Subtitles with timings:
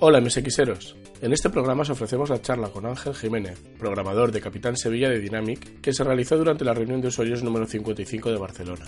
[0.00, 0.94] Hola MSXeros.
[1.20, 5.18] En este programa os ofrecemos la charla con Ángel Jiménez, programador de Capitán Sevilla de
[5.18, 8.86] Dynamic, que se realizó durante la reunión de usuarios número 55 de Barcelona.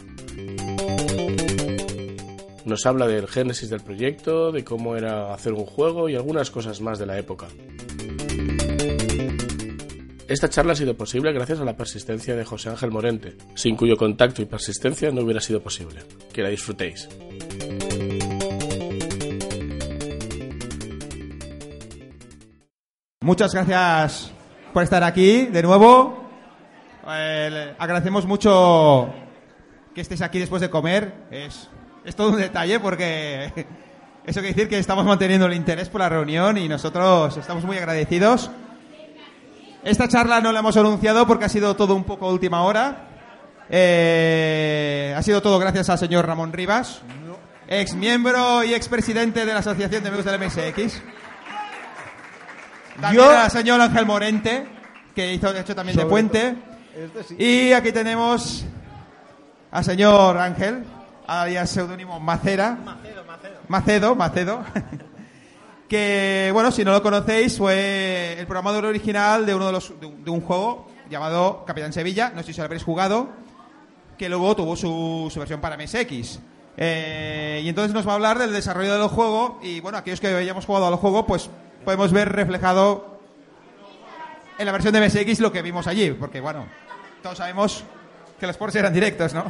[2.64, 6.80] Nos habla del génesis del proyecto, de cómo era hacer un juego y algunas cosas
[6.80, 7.48] más de la época.
[10.28, 13.96] Esta charla ha sido posible gracias a la persistencia de José Ángel Morente, sin cuyo
[13.96, 16.02] contacto y persistencia no hubiera sido posible.
[16.32, 17.08] Que la disfrutéis.
[23.22, 24.32] Muchas gracias
[24.72, 26.26] por estar aquí de nuevo.
[27.06, 29.12] Eh, agradecemos mucho
[29.94, 31.26] que estéis aquí después de comer.
[31.30, 31.68] Es,
[32.02, 33.52] es todo un detalle porque
[34.24, 37.76] eso quiere decir que estamos manteniendo el interés por la reunión y nosotros estamos muy
[37.76, 38.50] agradecidos.
[39.84, 43.06] Esta charla no la hemos anunciado porque ha sido todo un poco última hora.
[43.68, 47.02] Eh, ha sido todo gracias al señor Ramón Rivas,
[47.68, 51.02] ex miembro y ex presidente de la Asociación de Amigos del MSX.
[53.00, 54.66] También Yo- al señor Ángel Morente,
[55.14, 56.56] que hizo hecho también de puente.
[57.38, 58.64] Y aquí tenemos
[59.70, 60.84] al señor Ángel,
[61.26, 62.76] alias seudónimo Macera.
[63.68, 64.64] Macedo, Macedo.
[65.88, 70.06] que, bueno, si no lo conocéis, fue el programador original de uno de los de
[70.06, 73.28] un, de un juego llamado Capitán Sevilla, no sé si lo habréis jugado,
[74.18, 76.38] que luego tuvo su, su versión para MSX.
[76.76, 80.28] Eh, y entonces nos va a hablar del desarrollo del juego y, bueno, aquellos que
[80.28, 81.50] hayamos jugado al juego, pues
[81.84, 83.20] podemos ver reflejado
[84.58, 86.66] en la versión de MSX lo que vimos allí, porque, bueno,
[87.22, 87.84] todos sabemos
[88.38, 89.44] que los ports eran directos, ¿no?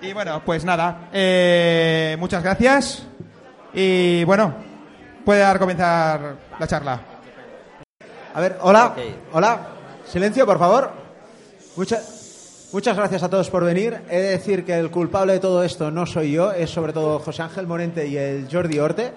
[0.00, 3.06] Y bueno, pues nada, eh, muchas gracias.
[3.72, 4.54] Y bueno,
[5.24, 7.00] puede dar comenzar la charla.
[8.34, 8.94] A ver, hola,
[9.32, 9.68] hola,
[10.06, 10.92] silencio, por favor.
[11.76, 14.02] Muchas, muchas gracias a todos por venir.
[14.10, 17.18] He de decir que el culpable de todo esto no soy yo, es sobre todo
[17.18, 19.12] José Ángel Morente y el Jordi Orte.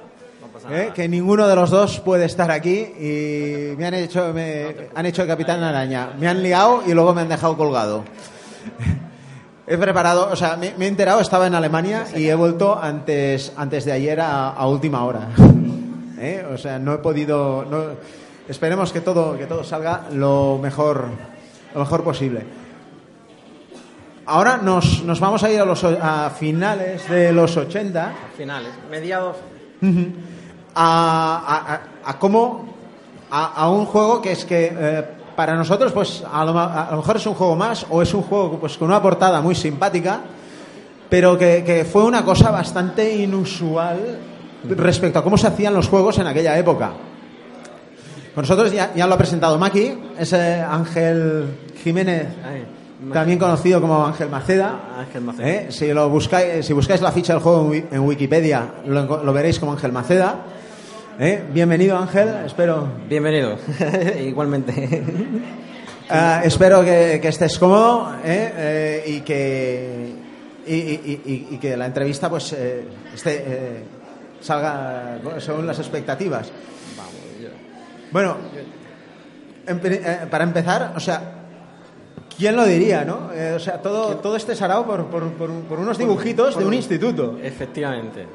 [0.70, 0.92] ¿Eh?
[0.94, 5.22] que ninguno de los dos puede estar aquí y me han hecho me han hecho
[5.24, 6.10] de capitán araña.
[6.20, 8.04] Me han liado y luego me han dejado colgado.
[9.68, 13.52] He preparado o sea me, me he enterado estaba en Alemania y he vuelto antes
[13.58, 15.28] antes de ayer a, a última hora.
[16.20, 16.46] ¿eh?
[16.54, 17.96] o sea no he podido no-
[18.48, 21.06] esperemos que todo que todo salga lo mejor
[21.74, 22.46] lo mejor posible.
[24.26, 29.36] Ahora nos, nos vamos a ir a los a finales de los 80 Finales, mediados.
[30.80, 32.66] A- a- a cómo
[33.32, 35.04] a, un juego que es que eh,
[35.36, 38.22] para nosotros pues a lo, a lo mejor es un juego más o es un
[38.24, 40.22] juego pues con una portada muy simpática
[41.10, 44.20] pero que, que fue una cosa bastante inusual
[44.70, 46.92] respecto a cómo se hacían los juegos en aquella época
[48.34, 51.46] Con nosotros ya, ya lo ha presentado Maki es eh, Ángel
[51.84, 52.28] Jiménez
[53.14, 55.48] también conocido como Ángel Maceda Ángel Maceda.
[55.50, 55.68] ¿Eh?
[55.70, 59.60] Si, lo buscáis, si buscáis la ficha del juego en, Wi- en Wikipedia, lo veréis
[59.60, 60.36] como Ángel Maceda.
[61.20, 61.44] ¿Eh?
[61.52, 62.30] Bienvenido, Ángel.
[62.46, 63.58] Espero, Bienvenido,
[64.22, 65.04] igualmente.
[66.10, 68.54] ah, espero que, que estés cómodo ¿eh?
[68.56, 70.14] Eh, y, que,
[70.68, 72.84] y, y- y- y que la entrevista pues eh,
[73.16, 73.84] esté,
[74.42, 76.52] salga según las expectativas.
[78.12, 78.38] Bueno,
[80.32, 81.22] para empezar, o sea,
[82.38, 83.32] ¿quién lo diría, no?
[83.34, 86.74] Eh, o sea, todo, todo este sarao por, por, por, por unos dibujitos de un
[86.76, 87.38] instituto.
[87.42, 88.26] Efectivamente.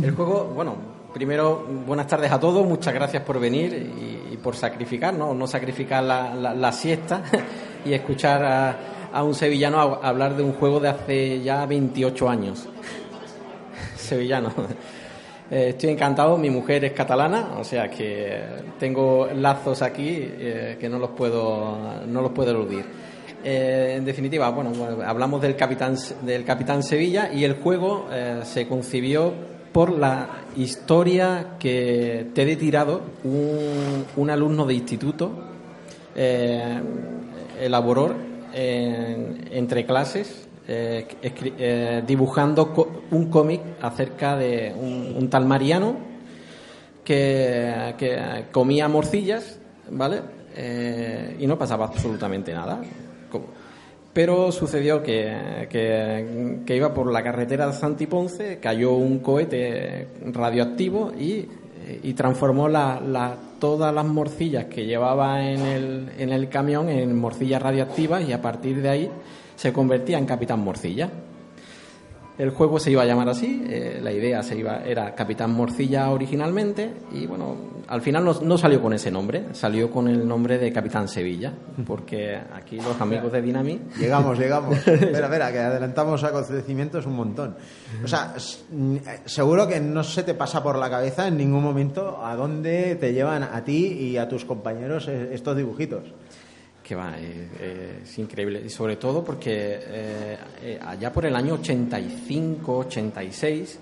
[0.00, 0.76] El juego, bueno,
[1.12, 3.72] primero, buenas tardes a todos, muchas gracias por venir
[4.32, 5.34] y, por sacrificar, ¿no?
[5.34, 7.22] No sacrificar la, la- siesta
[7.84, 8.76] y escuchar a,
[9.12, 12.68] a un sevillano hablar de un juego de hace ya 28 años.
[13.96, 14.52] Sevillano.
[15.50, 18.38] Eh, estoy encantado, mi mujer es catalana, o sea que
[18.78, 22.84] tengo lazos aquí eh, que no los puedo, no los puedo eludir.
[23.42, 28.40] Eh, en definitiva, bueno, bueno, hablamos del Capitán, del Capitán Sevilla y el juego eh,
[28.44, 29.32] se concibió
[29.78, 35.30] por la historia que te he tirado un, alumno de instituto
[36.16, 36.80] eh,
[37.60, 38.12] elaboró
[38.52, 42.74] en- entre clases eh, eh, dibujando
[43.12, 45.94] un cómic acerca de un, un tal Mariano
[47.04, 49.60] que, comía morcillas,
[49.92, 50.22] ¿vale?
[50.56, 52.80] Eh, y no pasaba absolutamente nada.
[54.18, 61.46] Pero sucedió que, que- iba por la carretera de Santiponce, cayó un cohete radioactivo y,
[62.02, 67.16] y transformó la- la- todas las morcillas que llevaba en el, en el camión en
[67.16, 69.10] morcillas radioactivas y a partir de ahí
[69.54, 71.08] se convertía en Capitán Morcilla.
[72.38, 76.10] El juego se iba a llamar así, eh, la idea se iba, era Capitán Morcilla
[76.10, 77.56] originalmente y bueno,
[77.88, 81.52] al final no, salió con ese nombre, salió con el nombre de Capitán Sevilla,
[81.86, 83.80] porque aquí los amigos de Dinami...
[83.98, 84.76] Llegamos, llegamos.
[84.86, 87.56] espera, espera, que adelantamos acontecimientos un montón.
[88.04, 88.34] O sea,
[88.70, 92.96] mm, seguro que no se te pasa por la cabeza en ningún momento a dónde
[92.96, 96.04] te llevan a ti y a tus compañeros eh, estos dibujitos
[96.88, 98.62] que va, es increíble.
[98.64, 103.78] Y sobre todo porque eh, eh, allá por el año 85, 86,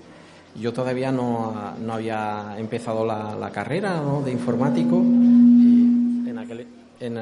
[0.57, 6.67] yo todavía no, no había empezado la, carrera de informático y en aquel,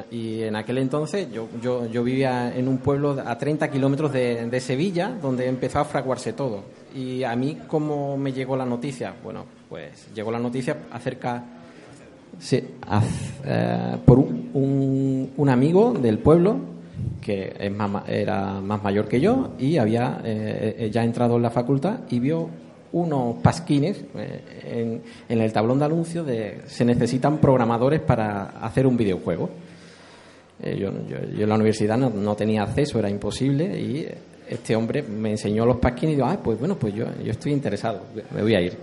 [0.09, 4.49] y en aquel entonces yo, yo, yo, vivía en un pueblo a 30 kilómetros de,
[4.49, 6.63] de, Sevilla donde empezó a fraguarse todo.
[6.95, 9.13] Y a mí, ¿cómo me llegó la noticia?
[9.23, 11.43] Bueno, pues llegó la noticia acerca
[12.39, 12.61] Sí,
[13.45, 16.57] eh, por un, un, amigo del pueblo
[17.21, 17.71] que es
[18.07, 22.19] era más mayor que yo y había eh, eh, ya entrado en la facultad y
[22.19, 22.49] vio
[22.91, 28.95] unos pasquines en, en, el tablón de anuncios de se necesitan programadores para hacer un
[28.95, 29.49] videojuego.
[30.63, 34.07] Yo, yo, en la universidad no, tenía acceso, era imposible y
[34.49, 37.51] este hombre me enseñó los pasquines y digo, ah, pues bueno, pues yo, yo estoy
[37.51, 38.01] interesado,
[38.33, 38.77] me voy a ir.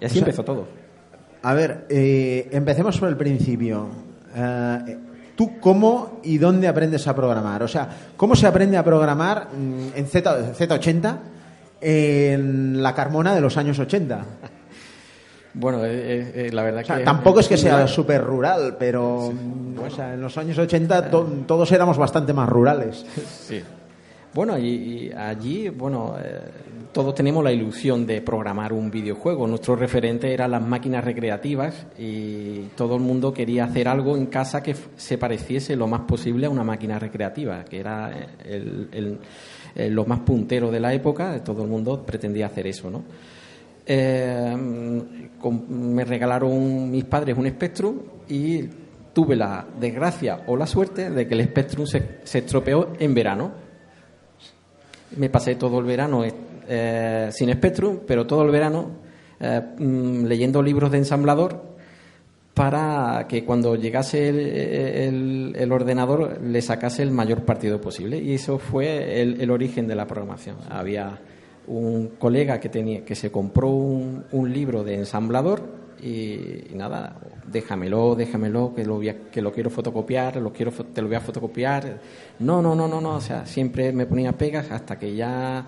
[0.00, 0.83] Y así empezó todo.
[1.44, 3.86] A ver, eh, empecemos por el principio.
[4.34, 4.98] Eh,
[5.36, 7.62] ¿Tú cómo y dónde aprendes a programar?
[7.62, 7.86] O sea,
[8.16, 11.16] ¿cómo se aprende a programar mm, en Z, Z80
[11.82, 14.24] en la Carmona de los años 80?
[15.56, 17.04] Bueno, eh, la verdad que...
[17.04, 21.96] Tampoco es que sea súper rural, pero o sea, en los años 80 todos éramos
[21.96, 23.06] bastante más rurales.
[23.46, 23.62] Sí.
[24.34, 26.40] Bueno, y, allí, bueno, eh,
[26.92, 29.46] todos tenemos la ilusión de programar un videojuego.
[29.46, 34.60] Nuestro referente eran las máquinas recreativas y todo el mundo quería hacer algo en casa
[34.60, 38.10] que se pareciese lo más posible a una máquina recreativa, que era
[38.44, 39.20] el,
[39.76, 41.42] lo más puntero de la época.
[41.44, 43.04] Todo el mundo pretendía hacer eso, ¿no?
[43.86, 44.56] Eh,
[45.68, 47.98] me regalaron mis padres un Spectrum
[48.28, 48.62] y
[49.12, 53.63] tuve la desgracia o la suerte de que el Spectrum se estropeó en verano
[55.16, 56.22] me pasé todo el verano
[56.68, 58.90] eh, sin Spectrum, pero todo el verano
[59.40, 61.74] eh, mm, leyendo libros de ensamblador
[62.54, 64.28] para que cuando llegase
[65.08, 68.18] el, ordenador le sacase el mayor partido posible.
[68.18, 70.58] Y eso fue el, origen de la programación.
[70.70, 71.18] Había
[71.66, 75.62] un colega que, tenía, que se compró un, un libro de ensamblador
[76.00, 77.16] y, nada,
[77.54, 82.00] déjamelo, déjamelo, que lo, que lo quiero fotocopiar, lo quiero, te lo voy a fotocopiar.
[82.40, 85.64] No, no, no, no, no, o sea, siempre me ponía pegas hasta que ya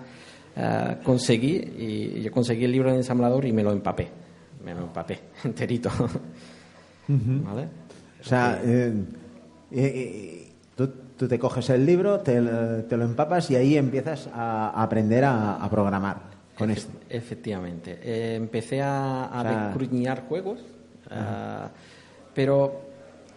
[0.55, 4.09] eh, conseguí, y yo conseguí el libro de ensamblador y me lo empapé,
[4.63, 5.89] me lo empapé enterito.
[7.07, 7.67] ¿Vale?
[8.19, 8.93] O sea, eh,
[9.71, 15.67] eh, tú, te coges el libro, te, lo empapas y ahí empiezas a aprender a
[15.71, 16.37] programar.
[16.65, 16.91] Este.
[17.09, 17.99] Efectivamente.
[18.01, 20.59] Eh, empecé a, a juegos,
[21.11, 21.69] ah,
[22.33, 22.81] pero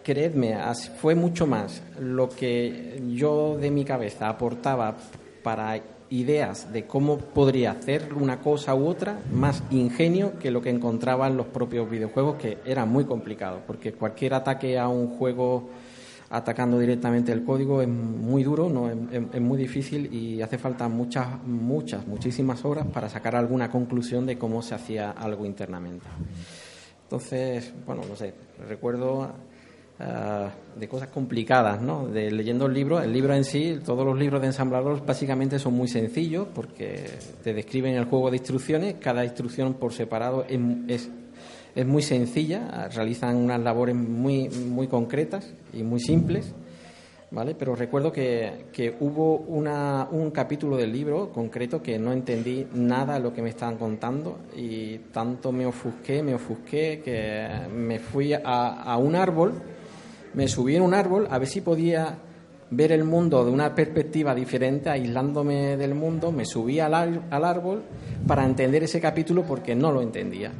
[0.03, 0.55] creedme,
[0.99, 4.95] fue mucho más lo que yo de mi cabeza aportaba
[5.43, 5.79] para
[6.09, 11.27] ideas de cómo podría hacer una cosa u otra, más ingenio que lo que encontraba
[11.27, 15.69] en los propios videojuegos, que era muy complicado, porque cualquier ataque a un juego
[16.29, 21.43] atacando directamente el código es muy duro, no es, muy difícil y hace falta muchas,
[21.45, 26.05] muchas, muchísimas horas para sacar alguna conclusión de cómo se hacía algo internamente.
[27.11, 28.33] Entonces, bueno, no sé,
[28.69, 29.29] recuerdo
[29.99, 30.49] ah,
[30.79, 32.07] de cosas complicadas, ¿no?
[32.07, 35.73] De leyendo el libro, el libro en sí, todos los libros de ensamblador básicamente son
[35.73, 37.09] muy sencillos porque
[37.43, 41.09] te describen el juego de instrucciones, cada instrucción por separado es
[41.75, 46.53] es muy sencilla, realizan unas labores muy, muy concretas y muy simples,
[47.31, 47.55] ¿vale?
[47.55, 53.15] Pero recuerdo que, que hubo una, un capítulo del libro concreto que no entendí nada
[53.15, 58.33] de lo que me estaban contando y tanto me ofusqué, me ofusqué, que me fui
[58.33, 59.53] a, a un árbol,
[60.33, 62.17] me subí en un árbol a ver si podía
[62.69, 67.83] ver el mundo de una perspectiva diferente, aislándome del mundo, me subí al, al árbol
[68.25, 70.51] para entender ese capítulo porque no lo entendía.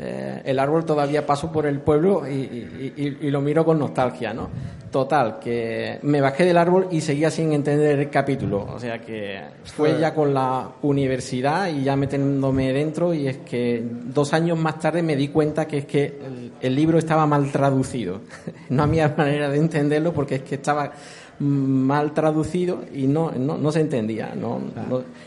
[0.00, 4.48] Eh, el árbol todavía pasó por el pueblo y, lo miro con nostalgia, ¿no?
[4.90, 8.66] Total, que me bajé del árbol y seguía sin entender el capítulo.
[8.74, 13.84] O sea que fue ya con la universidad y ya metiéndome dentro y es que
[13.84, 16.18] dos años más tarde me di cuenta que es que
[16.60, 18.20] el libro estaba mal traducido.
[18.70, 20.92] no había manera de entenderlo porque es que estaba
[21.40, 24.34] mal traducido y no, no, se entendía.
[24.34, 24.60] No,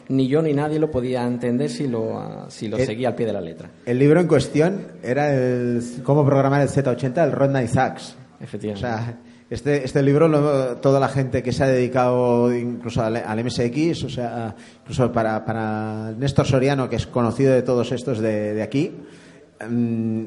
[0.09, 3.33] ni yo ni nadie lo podía entender si lo, si lo seguía al pie de
[3.33, 3.69] la letra.
[3.85, 8.15] El libro en cuestión era el cómo programar el Z80, el Rodney Sachs.
[8.39, 8.87] Efectivamente.
[8.87, 9.17] O sea,
[9.51, 14.55] Este, este libro, toda la gente que se ha dedicado incluso al, MSX, o sea,
[14.81, 19.20] incluso para, para, Néstor Soriano, que es conocido de todos estos de, aquí, mm,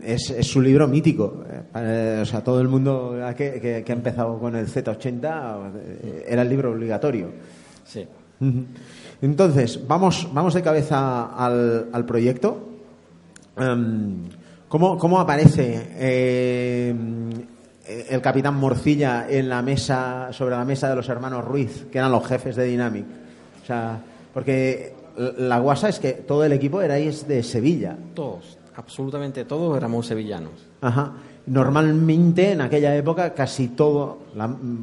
[0.04, 1.44] es, es, su libro mítico.
[1.74, 6.42] Eh, o sea, todo el mundo que, que, ha empezado con el Z80 eh, era
[6.42, 7.30] el libro obligatorio.
[7.84, 8.06] Sí.
[9.22, 12.68] Entonces, vamos, vamos de cabeza al, al proyecto.
[13.56, 14.24] Em,
[14.68, 16.94] ¿cómo, ¿cómo, aparece eh,
[17.86, 21.98] eh, el capitán Morcilla en la mesa, sobre la mesa de los hermanos Ruiz, que
[21.98, 23.04] eran los jefes de Dynamic.
[23.62, 24.00] O sea,
[24.32, 27.96] porque la guasa es que todo el equipo erais de Sevilla.
[28.14, 30.52] Todos, absolutamente todos éramos sevillanos.
[30.80, 31.12] Ajá.
[31.46, 34.18] Normalmente en aquella época casi todo,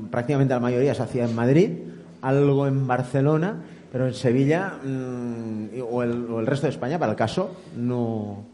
[0.10, 1.72] prácticamente la mayoría se hacía en Madrid,
[2.22, 7.12] algo en Barcelona, pero en Sevilla mm, o, el, o el resto de España, para
[7.12, 8.46] el caso, no,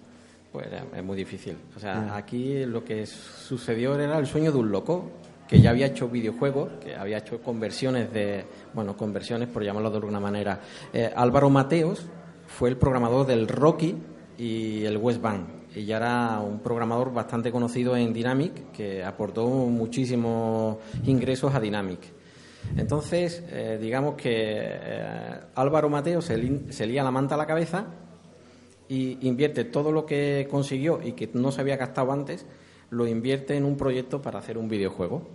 [0.52, 1.56] pues es muy difícil.
[1.76, 5.12] O sea, aquí lo que sucedió era el sueño de un loco
[5.48, 9.98] que ya había hecho videojuegos, que había hecho conversiones de, bueno, conversiones por llamarlo de
[9.98, 10.60] alguna manera.
[10.92, 12.06] Eh, Álvaro Mateos
[12.48, 13.96] fue el programador del Rocky
[14.38, 15.48] y el West Bank.
[15.76, 22.00] Ya era un programador bastante conocido en Dynamic, que aportó muchísimos ingresos a Dynamic.
[22.76, 27.86] Entonces, eh, digamos que eh, Álvaro Mateos se, se lía la manta a la cabeza
[28.90, 32.46] y invierte todo lo que consiguió y que no se había gastado antes,
[32.90, 35.28] lo invierte en un proyecto para hacer un videojuego.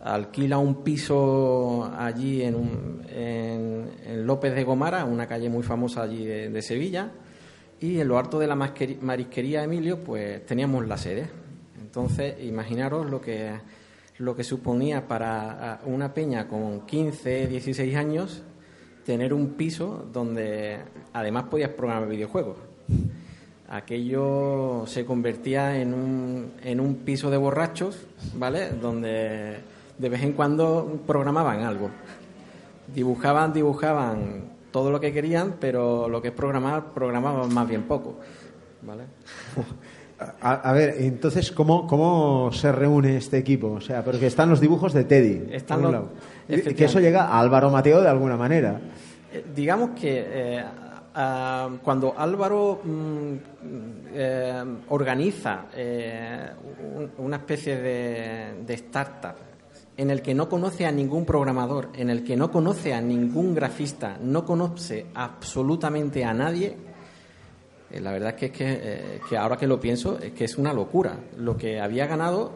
[0.00, 6.62] Alquila un piso allí en, en, López de Gomara, una calle muy famosa allí de,
[6.62, 7.10] Sevilla,
[7.80, 11.28] y en lo alto de la marisquería Emilio, pues teníamos la sede.
[11.80, 13.52] Entonces, imaginaros lo que,
[14.18, 18.42] lo que suponía para una peña con 15, 16 años
[19.04, 20.78] tener un piso donde
[21.12, 22.56] además podías programar videojuegos.
[23.70, 28.70] Aquello se convertía en un, en un piso de borrachos, ¿vale?
[28.70, 29.56] Donde
[29.98, 31.90] de vez en cuando programaban algo.
[32.94, 38.18] Dibujaban, dibujaban todo lo que querían, pero lo que es programar, programaban más bien poco,
[38.82, 39.04] ¿vale?
[40.40, 43.68] A, ver, entonces, ¿cómo, ¿cómo se reúne este equipo?
[43.68, 45.54] O sea, porque están los dibujos de Teddy.
[45.54, 45.80] Están
[46.48, 48.80] Que eso llega a Álvaro Mateo de alguna manera.
[49.32, 50.64] Eh, digamos que eh,
[51.84, 53.34] cuando Álvaro mm,
[54.12, 55.66] eh, organiza
[57.18, 59.47] una especie de, de startup
[59.98, 63.54] en el que no conoce a ningún programador, en el que no conoce a ningún
[63.54, 66.76] grafista, no conoce absolutamente a nadie,
[67.90, 71.18] la verdad es que, que, ahora que lo pienso es que es una locura.
[71.38, 72.52] Lo que había ganado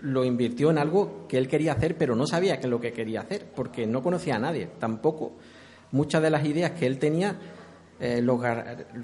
[0.00, 2.92] lo invirtió en algo que él quería hacer, pero no sabía qué es lo que
[2.92, 5.34] quería hacer, porque no conocía a nadie, tampoco
[5.92, 7.36] muchas de las ideas que él tenía,
[8.04, 8.20] eh,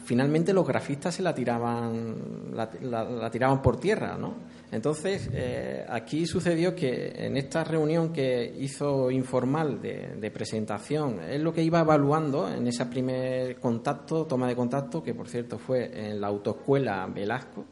[0.04, 2.16] finalmente los grafistas se la tiraban,
[2.52, 4.34] la, tiraban por tierra, ¿no?
[4.72, 11.52] Entonces, eh, aquí sucedió que en esta reunión que hizo informal de, presentación, es lo
[11.52, 16.20] que iba evaluando en ese primer contacto, toma de contacto, que por cierto fue en
[16.20, 17.64] la autoescuela Velasco,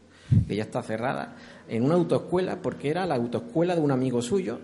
[0.46, 1.34] que ya está cerrada,
[1.68, 4.60] en una autoescuela, porque era la autoescuela de un amigo suyo,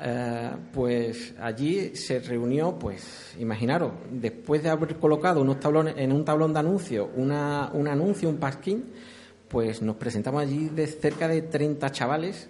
[0.00, 6.24] eh, pues allí se reunió, pues imaginaros, después de haber colocado unos tablones, en un
[6.24, 8.86] tablón de anuncio una, un anuncio, un pasquín,
[9.48, 12.48] pues nos presentamos allí de cerca de 30 chavales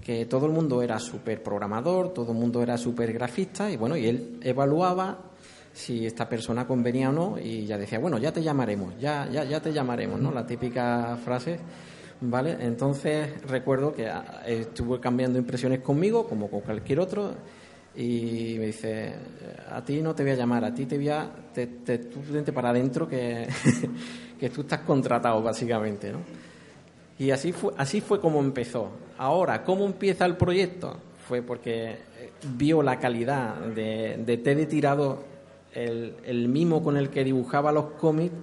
[0.00, 3.96] que todo el mundo era súper programador, todo el mundo era súper grafista y bueno,
[3.96, 5.30] y él evaluaba
[5.72, 9.44] si esta persona convenía o no y ya decía, bueno, ya te llamaremos, ya, ya,
[9.44, 10.32] ya te llamaremos, ¿no?
[10.32, 11.60] La típica frase
[12.22, 12.56] ¿vale?
[12.60, 17.34] Entonces recuerdo que ah, estuvo cambiando impresiones conmigo, como con cualquier otro,
[17.94, 19.14] y me dice,
[19.70, 22.20] a ti no te voy a llamar, a ti te voy a, te, te, tú
[22.30, 23.46] vente para adentro que,
[24.40, 26.20] que tú estás contratado básicamente, ¿no?
[27.18, 28.90] Y así fue, así fue como empezó.
[29.18, 30.96] Ahora, ¿cómo empieza el proyecto?
[31.28, 31.96] Fue porque eh,
[32.56, 35.22] vio la calidad de, de Tirado,
[35.74, 38.34] el, el mimo con el que dibujaba los cómics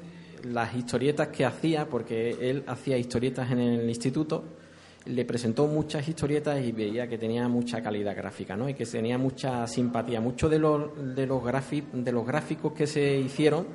[0.43, 4.43] las historietas que hacía, porque él hacía historietas en el instituto,
[5.05, 8.69] le presentó muchas historietas y veía que tenía mucha calidad gráfica, ¿no?
[8.69, 10.21] Y que tenía mucha simpatía.
[10.21, 11.41] Muchos de los, de los,
[11.93, 13.65] de los gráficos que se hicieron,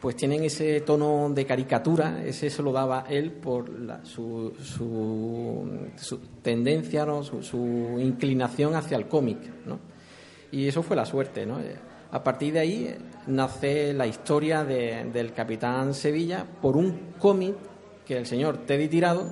[0.00, 3.70] pues tienen ese tono de caricatura, ese se lo daba él por
[4.04, 7.22] su, su, tendencia, ¿no?
[7.22, 9.78] su, su inclinación hacia el cómic, ¿no?
[10.52, 11.58] Y eso fue la suerte, ¿no?
[12.10, 12.96] A partir de ahí
[13.26, 17.56] nace la historia del Capitán Sevilla por un cómic
[18.04, 19.26] que el señor Teddy Tirado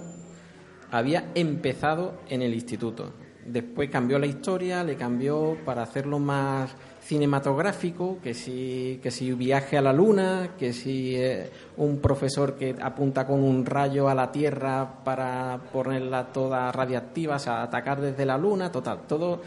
[0.90, 3.12] había empezado en el instituto.
[3.46, 6.70] Después cambió la historia, le cambió para hacerlo más
[7.02, 12.74] cinematográfico, que si, que si viaje a la luna, que si eh, un profesor que
[12.80, 18.24] apunta con un rayo a la Tierra para ponerla toda radiactiva, o sea, atacar desde
[18.24, 19.42] la luna, total, todo,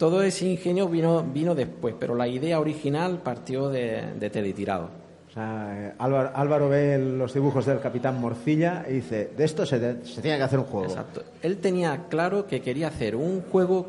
[0.00, 4.88] todo ese ingenio vino, vino después, pero la idea original partió de, de Teletirado.
[5.28, 10.02] O sea, Álvaro, Álvaro, ve los dibujos del Capitán Morcilla y dice, de esto se,
[10.06, 10.86] se tiene que hacer un juego.
[10.86, 11.22] Exacto.
[11.42, 13.88] Él tenía claro que quería hacer un juego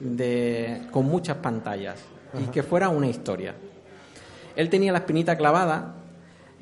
[0.00, 2.00] de, con muchas pantallas
[2.36, 3.54] y que fuera una historia.
[4.56, 5.94] Él tenía la espinita clavada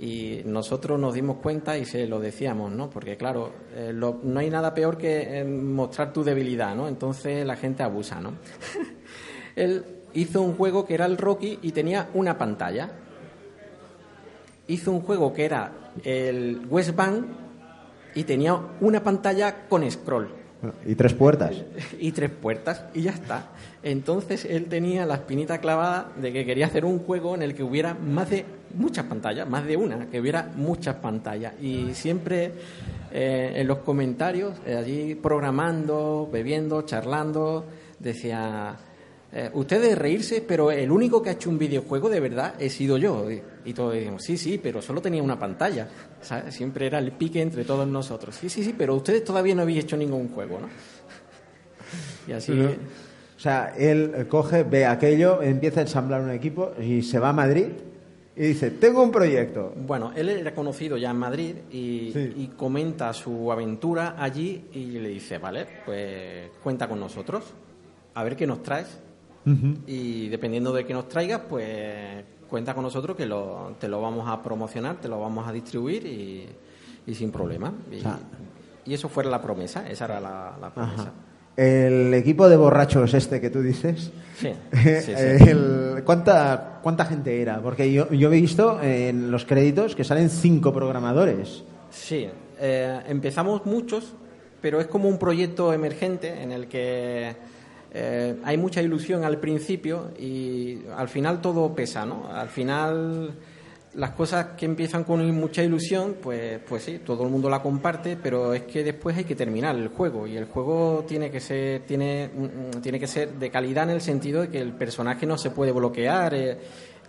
[0.02, 2.90] y nosotros nos dimos cuenta y se lo decíamos, ¿no?
[2.90, 6.88] Porque claro, eh, no hay nada peor que eh, mostrar tu debilidad, ¿no?
[6.88, 8.32] Entonces la gente abusa, ¿no?
[9.56, 12.90] Él hizo un juego que era el Rocky y tenía una pantalla
[14.68, 15.72] hizo un juego que era
[16.04, 17.24] el West Bank
[18.14, 20.28] y tenía una pantalla con scroll.
[20.86, 21.56] Y tres puertas.
[21.98, 23.50] Y tres puertas, y ya está.
[23.82, 27.62] Entonces él tenía la espinita clavada de que quería hacer un juego en el que
[27.62, 31.54] hubiera más de muchas pantallas, más de una, que hubiera muchas pantallas.
[31.60, 32.52] Y siempre
[33.10, 37.66] eh, en los comentarios, eh, allí programando, bebiendo, charlando,
[37.98, 38.74] decía
[39.30, 42.96] eh, ustedes reírse, pero el único que ha hecho un videojuego de verdad he sido
[42.96, 43.26] yo.
[43.64, 45.88] Y, todos decimos, sí, sí, pero solo tenía una pantalla.
[46.48, 48.34] Siempre era el pique entre todos nosotros.
[48.34, 50.68] Sí, sí, sí, pero ustedes todavía no habéis hecho ningún juego, ¿no?
[52.28, 52.52] Y así...
[52.52, 57.32] o sea, él coge, ve aquello, empieza a ensamblar un equipo y se va a
[57.32, 57.66] Madrid
[58.34, 59.74] y dice, tengo un proyecto.
[59.76, 65.10] Bueno, él era conocido ya en Madrid y, y, comenta su aventura allí y le
[65.10, 67.44] dice, vale, pues cuenta con nosotros,
[68.14, 68.98] a ver qué nos traes.
[69.88, 74.28] Y dependiendo de qué nos traigas, pues cuenta con nosotros que lo, te lo vamos
[74.28, 77.72] a promocionar, te lo vamos a distribuir y, sin problema.
[78.86, 81.12] Y, eso fue la promesa, esa era la, promesa.
[81.56, 84.52] El equipo de borrachos este que tú dices, sí,
[86.04, 87.60] ¿cuánta, ¿cuánta gente era?
[87.60, 91.64] Porque yo, yo he visto en los créditos que salen cinco programadores.
[91.90, 92.26] Sí,
[92.58, 94.14] eh, empezamos muchos,
[94.60, 97.34] pero es como un proyecto emergente en el que
[97.92, 102.28] eh, hay mucha ilusión al principio y al final todo pesa, ¿no?
[102.32, 103.34] Al final
[103.94, 108.16] las cosas que empiezan con mucha ilusión, pues, pues sí, todo el mundo la comparte,
[108.16, 111.82] pero es que después hay que terminar el juego y el juego tiene que ser,
[111.82, 115.36] tiene, mm, tiene que ser de calidad en el sentido de que el personaje no
[115.36, 116.34] se puede bloquear.
[116.34, 116.58] Eh,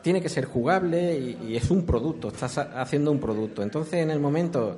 [0.01, 3.63] tiene que ser jugable y, es un producto, estás haciendo un producto.
[3.63, 4.77] Entonces, en el momento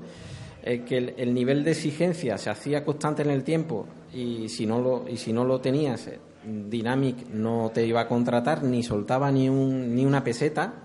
[0.63, 5.05] que el, nivel de exigencia se hacía constante en el tiempo y si no lo,
[5.09, 9.49] y si no lo tenías, eh, Dynamic no te iba a contratar ni soltaba ni,
[9.49, 10.84] un, ni una peseta,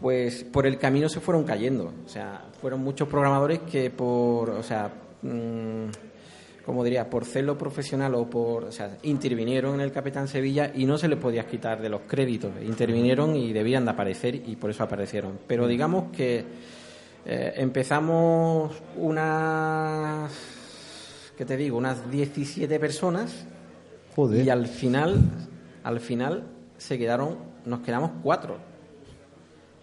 [0.00, 1.92] pues por el camino se fueron cayendo.
[2.04, 4.90] O sea, fueron muchos programadores que por, o sea,
[5.22, 5.86] mm,
[6.64, 10.84] como diría, por celo profesional o por, o sea, intervinieron en el Capitán Sevilla y
[10.84, 12.52] no se les podía quitar de los créditos.
[12.62, 15.38] Intervinieron y debían de aparecer y por eso aparecieron.
[15.46, 16.44] Pero digamos que
[17.24, 20.30] eh, empezamos unas,
[21.36, 21.78] ¿qué te digo?
[21.78, 23.46] Unas 17 personas
[24.44, 25.20] y al final,
[25.84, 26.44] al final
[26.76, 28.58] se quedaron, nos quedamos cuatro.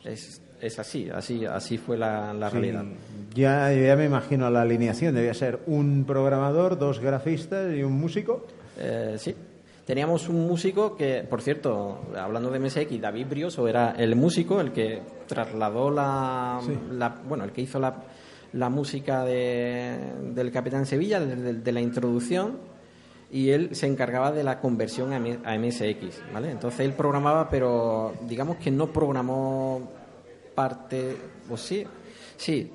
[0.06, 2.86] Es, es así, así, así fue la, realidad.
[3.34, 8.46] Ya, ya me imagino la alineación, debía ser un programador, dos grafistas y un músico.
[8.78, 9.36] Eh, sí,
[9.86, 14.72] Teníamos un músico que, por cierto, hablando de MSX, David Brioso era el músico, el
[14.72, 16.60] que trasladó la,
[17.28, 18.02] bueno, el que hizo la,
[18.54, 19.96] la música de,
[20.34, 22.58] del Capitán Sevilla, de, la introducción,
[23.32, 26.52] y él se encargaba de la conversión a, a MSX, ¿vale?
[26.52, 29.82] Entonces él programaba, pero digamos que no programó
[30.54, 31.18] parte,
[31.50, 31.86] o sí,
[32.38, 32.72] sí,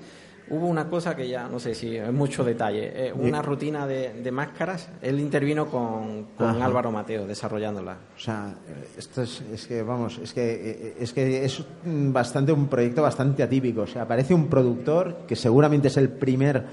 [0.51, 4.31] hubo una cosa que ya, no sé si es mucho detalle, eh, una rutina de,
[4.33, 7.97] máscaras, él intervino con, Álvaro Mateo desarrollándola.
[8.17, 8.55] O sea,
[8.99, 13.43] esto es, es, que, vamos, es que, eh, es que es bastante un proyecto bastante
[13.43, 13.83] atípico.
[13.83, 16.65] O sea, aparece un productor que seguramente es el primer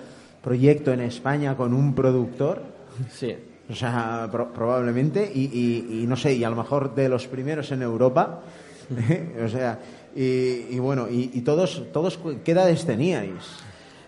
[0.44, 2.64] proyecto en España con un productor.
[3.12, 3.36] Sí.
[3.70, 7.82] O sea, probablemente, y, y, no sé, y a lo mejor de los primeros en
[7.82, 8.42] Europa.
[9.44, 9.80] o sea,
[10.16, 13.44] y, bueno, y, todos, todos, ¿qué edades teníais?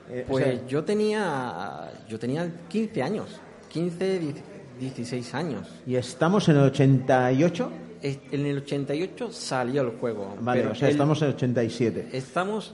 [0.09, 4.33] Eh, pues yo tenía yo tenía 15 años, 15,
[4.79, 5.67] 16 años.
[5.85, 7.71] ¿Y estamos en el 88?
[8.01, 10.35] En el 88 salió el juego.
[10.39, 12.09] Vale, o sea, estamos en el 87.
[12.13, 12.73] Estamos,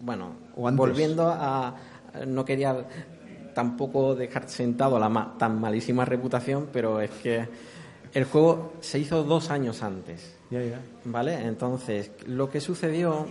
[0.00, 1.76] bueno, volviendo a...
[2.26, 2.84] No quería
[3.56, 7.48] tampoco dejar sentado la tan malísima reputación, pero es que
[8.12, 10.36] el juego se hizo dos años antes.
[11.06, 11.40] ¿Vale?
[11.40, 13.26] Entonces, lo que sucedió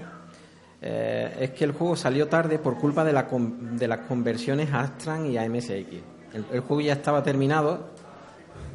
[0.81, 4.79] eh, es que el juego salió tarde por culpa de, la, de las conversiones a
[4.79, 6.01] Astran y a MSX.
[6.51, 7.91] El, juego ya estaba terminado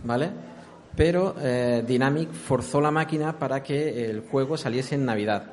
[0.04, 0.30] ¿vale?
[0.94, 5.46] Pero eh, Dynamic forzó la máquina para que el juego saliese en Navidad.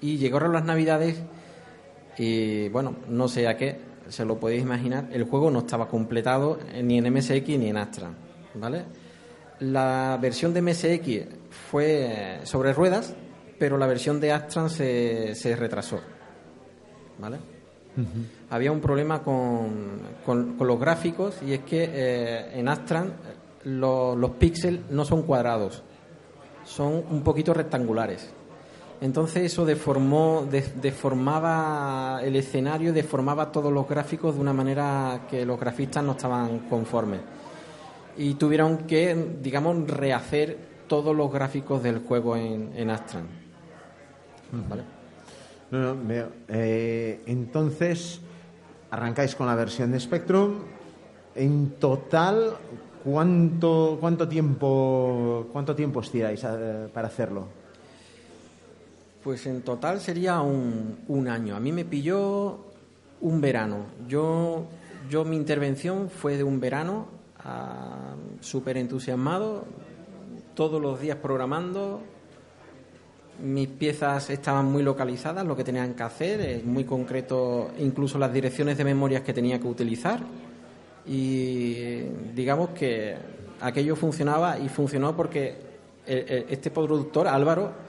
[0.00, 1.20] Y llegaron las Navidades
[2.16, 6.58] y, bueno, no sé a qué, se lo podéis imaginar, el juego no estaba completado
[6.82, 8.10] ni en MSX ni en Astra,
[8.54, 8.84] ¿vale?
[9.60, 11.34] La versión de MSX
[11.70, 13.14] fue sobre ruedas,
[13.58, 16.00] pero la versión de Astran se, se retrasó.
[17.18, 17.38] ¿Vale?
[18.50, 23.14] Había un problema con, con, los gráficos y es que eh, en Astran
[23.64, 25.82] los píxeles no son cuadrados,
[26.64, 28.28] son un poquito rectangulares.
[29.00, 30.46] Entonces eso deformó,
[30.80, 36.60] deformaba el escenario, deformaba todos los gráficos de una manera que los grafistas no estaban
[36.60, 37.20] conformes.
[38.16, 40.56] Y tuvieron que, digamos, rehacer
[40.86, 43.26] todos los gráficos del juego en, en Astran.
[44.68, 44.82] ¿Vale?
[45.70, 46.28] No, no, veo.
[46.48, 48.20] Eh, entonces,
[48.90, 50.54] arrancáis con la versión de Spectrum.
[51.34, 52.54] En total,
[53.04, 57.48] ¿cuánto, cuánto tiempo cuánto tiempo estiráis eh, para hacerlo?
[59.26, 61.56] Pues en total sería un, un, año.
[61.56, 62.60] A mí me pilló
[63.20, 63.86] un verano.
[64.06, 64.66] Yo,
[65.10, 67.08] yo mi intervención fue de un verano,
[67.40, 69.64] ah, súper entusiasmado,
[70.54, 72.02] todos los días programando,
[73.42, 78.32] mis piezas estaban muy localizadas, lo que tenían que hacer, es muy concreto, incluso las
[78.32, 80.20] direcciones de memorias que tenía que utilizar.
[81.04, 81.98] Y
[82.32, 83.16] digamos que
[83.60, 85.56] aquello funcionaba y funcionó porque
[86.06, 87.85] este productor, Álvaro,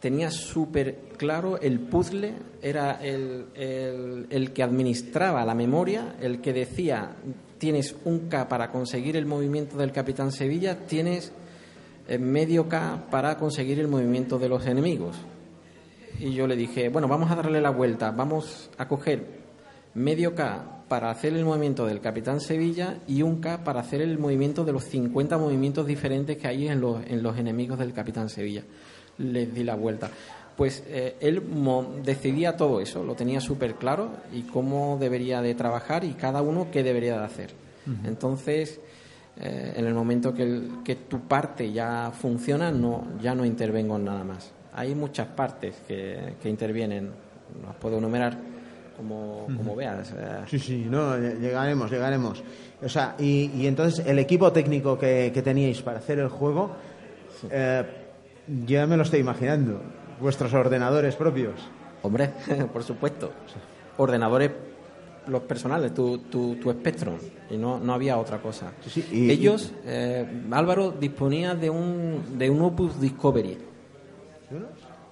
[0.00, 6.52] tenía súper claro el puzzle, era el, el, el, que administraba la memoria, el que
[6.52, 7.16] decía,
[7.58, 11.32] tienes un K para conseguir el movimiento del Capitán Sevilla, tienes
[12.18, 15.16] medio K para conseguir el movimiento de los enemigos.
[16.18, 19.40] Y yo le dije, bueno, vamos a darle la vuelta, vamos a coger
[19.94, 24.18] medio K para hacer el movimiento del Capitán Sevilla y un K para hacer el
[24.18, 28.28] movimiento de los 50 movimientos diferentes que hay en los, en los enemigos del Capitán
[28.28, 28.64] Sevilla.
[29.20, 30.10] Les di la vuelta.
[30.56, 31.42] Pues eh, él
[32.04, 36.68] decidía todo eso, lo tenía súper claro y cómo debería de trabajar y cada uno
[36.70, 37.50] qué debería de hacer.
[38.04, 38.78] Entonces,
[39.40, 44.04] eh, en el momento que, que, tu parte ya funciona, no, ya no intervengo en
[44.04, 44.52] nada más.
[44.74, 47.10] Hay muchas partes que, que intervienen,
[47.64, 48.36] las puedo enumerar
[48.96, 50.12] como, como veas.
[50.46, 52.42] Sí, sí, no, llegaremos, llegaremos.
[52.82, 56.72] O sea, y, y entonces el equipo técnico que, que, teníais para hacer el juego,
[57.50, 57.84] eh,
[58.66, 59.80] ya me lo estoy imaginando,
[60.20, 61.60] vuestros ordenadores propios.
[62.02, 62.30] Hombre,
[62.72, 63.32] por supuesto.
[63.96, 64.50] Ordenadores
[65.26, 67.16] los personales, tu, tu, tu Spectrum,
[67.50, 68.72] y no, no había otra cosa.
[68.86, 73.58] Sí, y, Ellos, eh, Álvaro disponía de un, de un Opus Discovery.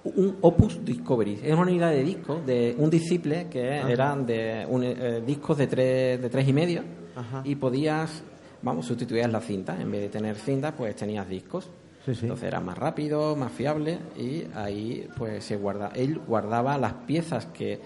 [0.03, 1.39] Un Opus Discovery.
[1.43, 3.91] Es una unidad de disco, de un disciple que Ajá.
[3.91, 6.83] eran de un, eh, discos de tres, de tres y medio,
[7.15, 7.41] Ajá.
[7.45, 8.23] y podías,
[8.61, 9.79] vamos, sustituías la cinta.
[9.79, 11.69] En vez de tener cinta, pues tenías discos.
[12.17, 15.91] Entonces era más rápido, más fiable, y ahí pues se guarda.
[15.95, 17.79] Él guardaba las piezas que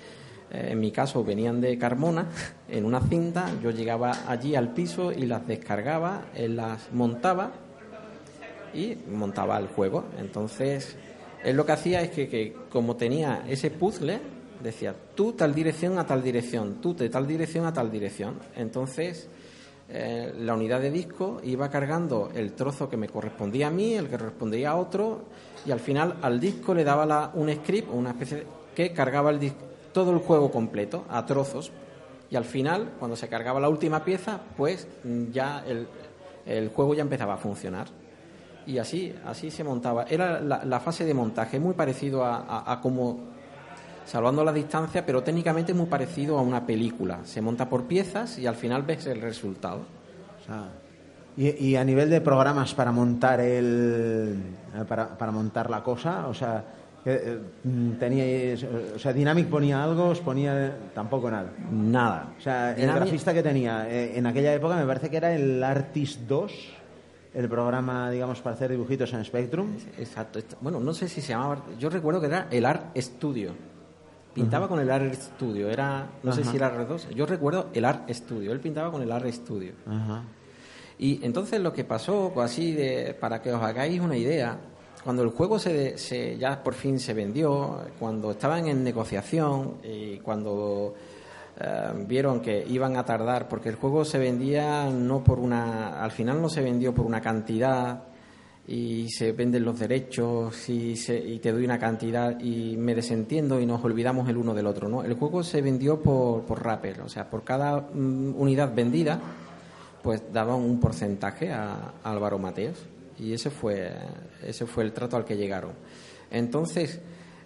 [0.54, 2.28] en mi caso venían de Carmona
[2.70, 7.52] en una cinta, yo llegaba allí al piso y las descargaba, él las montaba
[8.74, 10.06] y montaba el juego.
[10.20, 10.96] Entonces,
[11.44, 14.20] él lo que hacía es que, que como tenía ese puzzle,
[14.62, 18.36] decía tú tal dirección a tal dirección, tú de tal dirección a tal dirección.
[18.56, 19.30] Entonces,
[19.96, 24.10] eh, la unidad de disco iba cargando el trozo que me correspondía a mí, el
[24.10, 25.26] que correspondía a otro,
[25.68, 28.44] y al final al disco le daba la, un script, una especie
[28.76, 31.72] que cargaba el disco todo el juego completo, a trozos,
[32.32, 34.88] y al final, cuando se cargaba la última pieza, pues
[35.32, 37.86] ya el, juego ya empezaba a funcionar.
[38.66, 40.06] Y así, así se montaba.
[40.10, 43.33] Era la, fase de montaje, muy parecido a, a, a, como,
[44.06, 47.20] salvando la distancia, pero técnicamente muy parecido a una película.
[47.24, 49.82] Se monta por piezas y al final ves el resultado.
[50.42, 50.70] O sea,
[51.36, 54.38] y, y, a nivel de programas para montar el
[54.88, 56.64] para, para montar la cosa, o sea,
[57.06, 57.38] eh,
[58.00, 61.52] teníais, o sea, Dynamic ponía algo, os ponía tampoco nada.
[61.72, 62.34] Nada.
[62.38, 63.02] O sea, el Dynamic...
[63.04, 66.54] grafista que tenía eh, en aquella época me parece que era el Artist 2,
[67.34, 69.76] el programa, digamos, para hacer dibujitos en Spectrum.
[69.98, 70.40] Exacto.
[70.62, 71.64] Bueno, no sé si se llamaba.
[71.78, 73.52] Yo recuerdo que era el Art Studio.
[74.34, 74.70] Pintaba uh -huh.
[74.70, 75.70] con el Art Studio.
[75.70, 76.38] Era, no uh -huh.
[76.38, 77.10] sé si era R2.
[77.10, 78.52] Yo recuerdo el Art Studio.
[78.52, 79.74] Él pintaba con el Art Studio.
[79.86, 80.22] Uh -huh.
[81.00, 84.58] Y entonces lo que pasó, pues así, de, para que os hagáis una idea,
[85.04, 90.18] cuando el juego se, se, ya por fin se vendió, cuando estaban en negociación y
[90.20, 90.94] cuando
[91.60, 96.12] eh, vieron que iban a tardar, porque el juego se vendía no por una, al
[96.12, 98.04] final no se vendió por una cantidad
[98.68, 103.60] y se venden los derechos y, se, y te doy una cantidad y me desentiendo
[103.60, 105.04] y nos olvidamos el uno del otro, ¿no?
[105.04, 109.20] El juego se vendió por, por Rapper, o sea, por cada mm, unidad vendida
[110.02, 112.78] pues daban un porcentaje a, Álvaro Mateos
[113.20, 113.92] y ese fue
[114.46, 115.72] ese fue el trato al que llegaron.
[116.32, 117.02] Entonces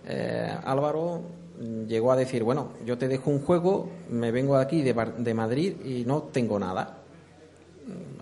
[0.05, 1.23] eh, Álvaro
[1.87, 5.33] llegó a decir, bueno, yo te dejo un juego, me vengo de aquí de, de
[5.33, 6.99] Madrid y no tengo nada,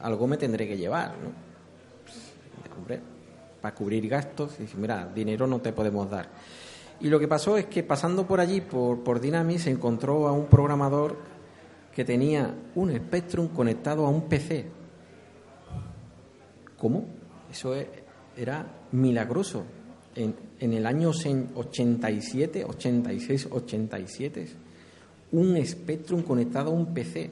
[0.01, 1.44] algo me tendré que llevar, ¿no?
[2.77, 2.99] Hombre,
[3.61, 6.29] para cubrir gastos, y dice, mira, dinero no te podemos dar.
[6.99, 10.45] Y lo que pasó es que pasando por allí, por, por se encontró a un
[10.45, 11.17] programador
[11.93, 14.65] que tenía un Spectrum conectado a un PC.
[16.77, 17.05] ¿Cómo?
[17.51, 17.87] Eso e,
[18.37, 19.63] era milagroso.
[20.15, 24.47] En, en el año 87, 86, 87,
[25.31, 27.29] un Spectrum conectado a un PC.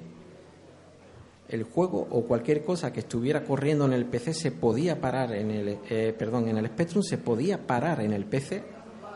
[1.49, 5.51] El juego o cualquier cosa que estuviera corriendo en el PC se podía parar en
[5.51, 8.63] el, eh, perdón, en el Spectrum se podía parar en el PC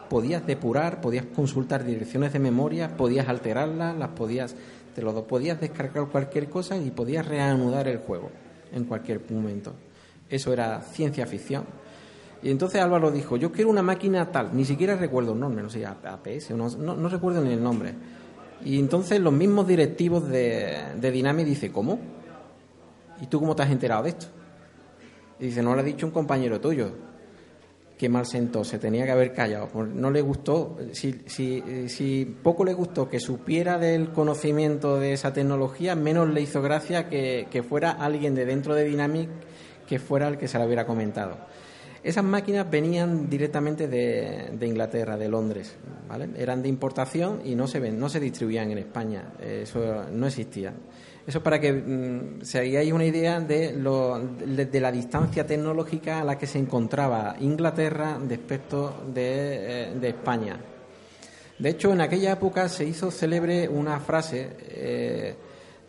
[0.07, 4.55] podías depurar, podías consultar direcciones de memoria, podías alterarlas, las podías
[4.95, 8.31] te lo podías descargar cualquier cosa y podías reanudar el juego
[8.71, 9.73] en cualquier momento.
[10.27, 11.65] Eso era ciencia ficción.
[12.41, 15.69] Y entonces Álvaro dijo, yo quiero una máquina tal, ni siquiera recuerdo el nombre, no
[15.69, 17.93] sé, APS, no, no, recuerdo ni el nombre.
[18.65, 21.99] Y entonces los mismos directivos de, de Dynamic dice, ¿cómo?
[23.21, 24.27] ¿Y tú cómo te has enterado de esto?
[25.39, 26.91] Y dice, no lo ha dicho un compañero tuyo
[27.97, 29.69] qué mal sentó, se tenía que haber callado.
[29.85, 35.33] No le gustó, si, si, si, poco le gustó que supiera del conocimiento de esa
[35.33, 39.29] tecnología, menos le hizo gracia que, fuera alguien de dentro de Dynamic
[39.87, 41.37] que fuera el que se lo hubiera comentado.
[42.03, 45.75] Esas máquinas venían directamente de, de Inglaterra, de Londres,
[46.07, 46.29] ¿vale?
[46.37, 50.73] eran de importación y no se, ven, no se distribuían en España, eso no existía.
[51.27, 56.23] Eso para que mm, se hagáis una idea de, lo, de, la distancia tecnológica a
[56.23, 60.57] la que se encontraba Inglaterra respecto de, eh, España.
[61.59, 65.35] De hecho, en aquella época se hizo célebre una frase eh,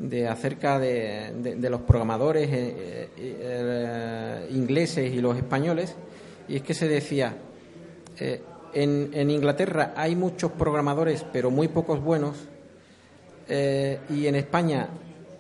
[0.01, 5.95] de acerca de, los programadores eh, ingleses y los españoles,
[6.49, 7.37] y es que se decía,
[8.19, 12.37] en, en, Inglaterra hay muchos programadores, pero muy pocos buenos,
[13.49, 14.89] y en España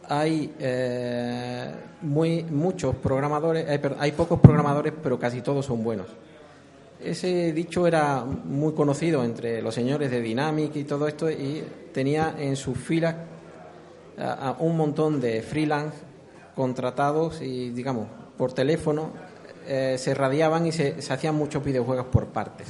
[0.09, 1.71] hay eh,
[2.03, 6.07] muy muchos programadores, eh, hay pocos programadores, pero casi todos son buenos.
[7.01, 12.35] Ese dicho era muy conocido entre los señores de Dynamic y todo esto y tenía
[12.39, 13.15] en sus filas
[14.19, 15.97] a, un montón de freelance
[16.57, 19.13] contratados y, digamos, por teléfono
[19.67, 22.69] eh, se radiaban y se, hacían muchos videojuegos por partes.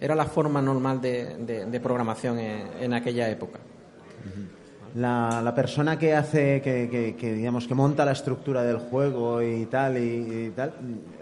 [0.00, 3.60] Era la forma normal de, programación en, aquella época
[4.94, 9.98] la, persona que hace, que, que, digamos, que monta la estructura del juego y tal,
[9.98, 10.72] y, tal,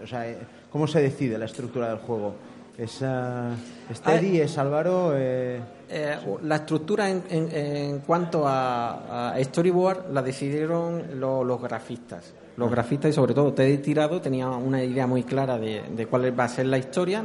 [0.03, 0.25] o sea,
[0.71, 2.33] ¿cómo se decide la estructura del juego?
[2.77, 3.53] ¿Es, uh,
[3.89, 5.11] ¿Es Álvaro?
[5.15, 12.33] Eh, eh, la estructura en, en, cuanto a, storyboard la decidieron los grafistas.
[12.57, 16.37] Los grafistas y sobre todo Teddy Tirado tenía una idea muy clara de, de cuál
[16.37, 17.23] va a ser la historia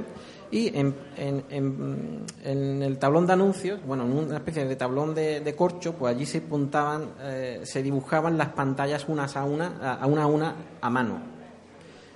[0.50, 5.54] y en, en, en, el tablón de anuncios, bueno, en una especie de tablón de,
[5.56, 10.22] corcho, pues allí se puntaban, eh, se dibujaban las pantallas unas a una, a una
[10.22, 11.20] a una a mano.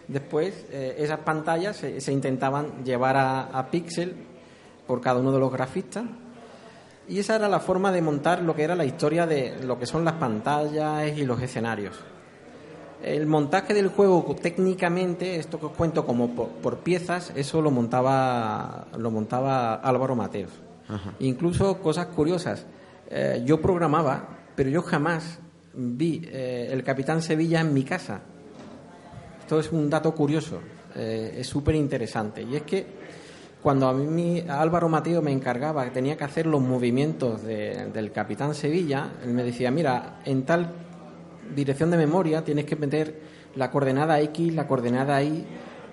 [0.07, 4.15] Después, eh, esas pantallas se, intentaban llevar a, a píxel
[4.87, 6.05] por cada uno de los grafistas.
[7.09, 9.87] Y esa era la forma de montar lo que era la historia de lo que
[9.87, 11.97] son las pantallas y los escenarios.
[13.03, 18.89] El montaje del juego técnicamente, esto que os cuento como por, piezas, eso lo montaba,
[18.99, 20.51] lo montaba Álvaro Mateos.
[21.21, 22.67] Incluso cosas curiosas.
[23.09, 25.39] Eh, yo programaba, pero yo jamás
[25.75, 28.21] vi eh, el Capitán Sevilla en mi casa.
[29.41, 30.61] Esto es un dato curioso,
[30.95, 32.43] eh, es súper interesante.
[32.43, 32.87] Y es que
[33.63, 38.55] cuando a mí Álvaro Mateo me encargaba, que tenía que hacer los movimientos del Capitán
[38.55, 40.73] Sevilla, él me decía, mira, en tal
[41.55, 43.21] dirección de memoria tienes que meter
[43.57, 45.45] la coordenada X, la coordenada Y,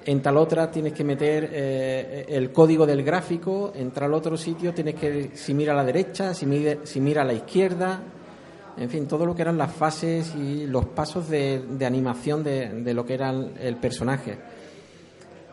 [0.05, 4.73] en tal otra tienes que meter eh, el código del gráfico, en tal otro sitio
[4.73, 8.01] tienes que, si mira a la derecha, si mira, si mira a la izquierda,
[8.77, 13.05] en fin, todo lo que eran las fases y los pasos de, animación de, lo
[13.05, 14.37] que era el, personaje.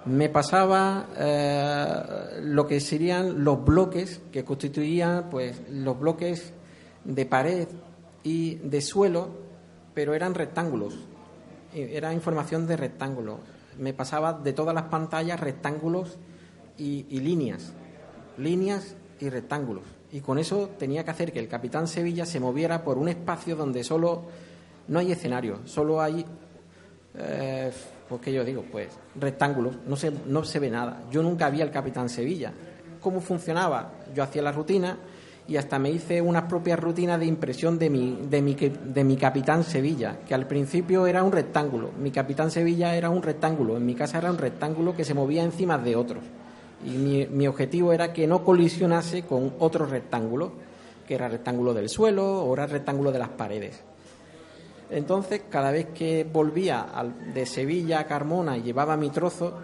[0.04, 6.52] Me pasaba eh, lo que serían los bloques que constituían pues los bloques
[7.04, 7.66] de pared
[8.22, 9.43] y de suelo
[9.94, 10.94] pero eran rectángulos.
[11.72, 13.38] Era información de rectángulos.
[13.78, 16.18] Me pasaba de todas las pantallas rectángulos
[16.76, 17.72] y, líneas.
[18.38, 19.84] Líneas y rectángulos.
[20.12, 23.56] Y con eso tenía que hacer que el Capitán Sevilla se moviera por un espacio
[23.56, 24.24] donde solo
[24.86, 26.24] no hay escenario, solo hay,
[27.14, 27.72] eh,
[28.08, 31.02] pues que yo digo, pues rectángulos, no se, no se ve nada.
[31.10, 32.52] Yo nunca vi al Capitán Sevilla.
[33.00, 33.92] ¿Cómo funcionaba?
[34.14, 34.98] Yo hacía la rutina
[35.46, 39.16] y hasta me hice unas propias rutinas de impresión de mi, de mi, de mi
[39.16, 41.90] Capitán Sevilla, que al principio era un rectángulo.
[41.98, 45.44] Mi Capitán Sevilla era un rectángulo, en mi casa era un rectángulo que se movía
[45.44, 46.24] encima de otros.
[46.84, 50.52] Y mi, mi objetivo era que no colisionase con otro rectángulo,
[51.06, 53.82] que era rectángulo del suelo o era rectángulo de las paredes.
[54.90, 56.86] Entonces, cada vez que volvía
[57.34, 59.54] de Sevilla a Carmona y llevaba mi trozo,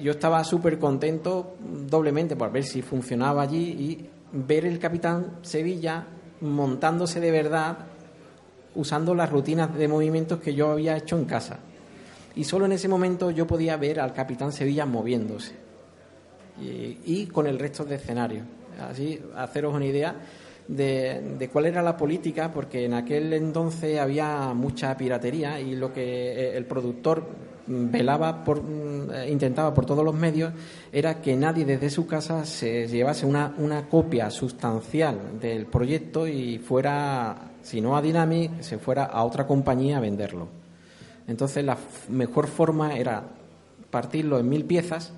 [0.00, 6.06] yo estaba súper contento doblemente por ver si funcionaba allí y ver el capitán Sevilla
[6.40, 7.78] montándose de verdad
[8.74, 11.58] usando las rutinas de movimientos que yo había hecho en casa.
[12.36, 15.54] Y solo en ese momento yo podía ver al capitán Sevilla moviéndose
[16.60, 18.42] y, con el resto de escenario.
[18.80, 20.14] Así, haceros una idea
[20.68, 25.92] de, de, cuál era la política, porque en aquel entonces había mucha piratería y lo
[25.92, 27.24] que eh, el productor
[27.68, 30.52] velaba por, mm, eh, intentaba por todos los medios
[30.90, 36.58] era que nadie desde su casa se llevase una, una copia sustancial del proyecto y
[36.58, 40.48] fuera, si no a Dynamic, se fuera a otra compañía a venderlo.
[41.26, 41.76] Entonces la
[42.08, 43.22] mejor forma era
[43.90, 45.12] partirlo en mil piezas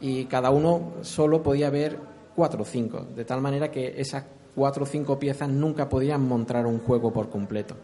[0.00, 1.98] y cada uno solo podía ver
[2.36, 6.66] cuatro o cinco, de tal manera que esas cuatro o cinco piezas nunca podían montar
[6.66, 7.74] un juego por completo.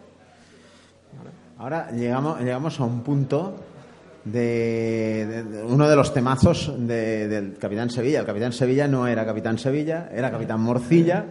[1.58, 3.54] Ahora llegamos, llegamos a un punto
[4.24, 8.20] de, uno de los temazos del Capitán Sevilla.
[8.20, 11.24] El Capitán Sevilla no era Capitán Sevilla, era Capitán Morcilla.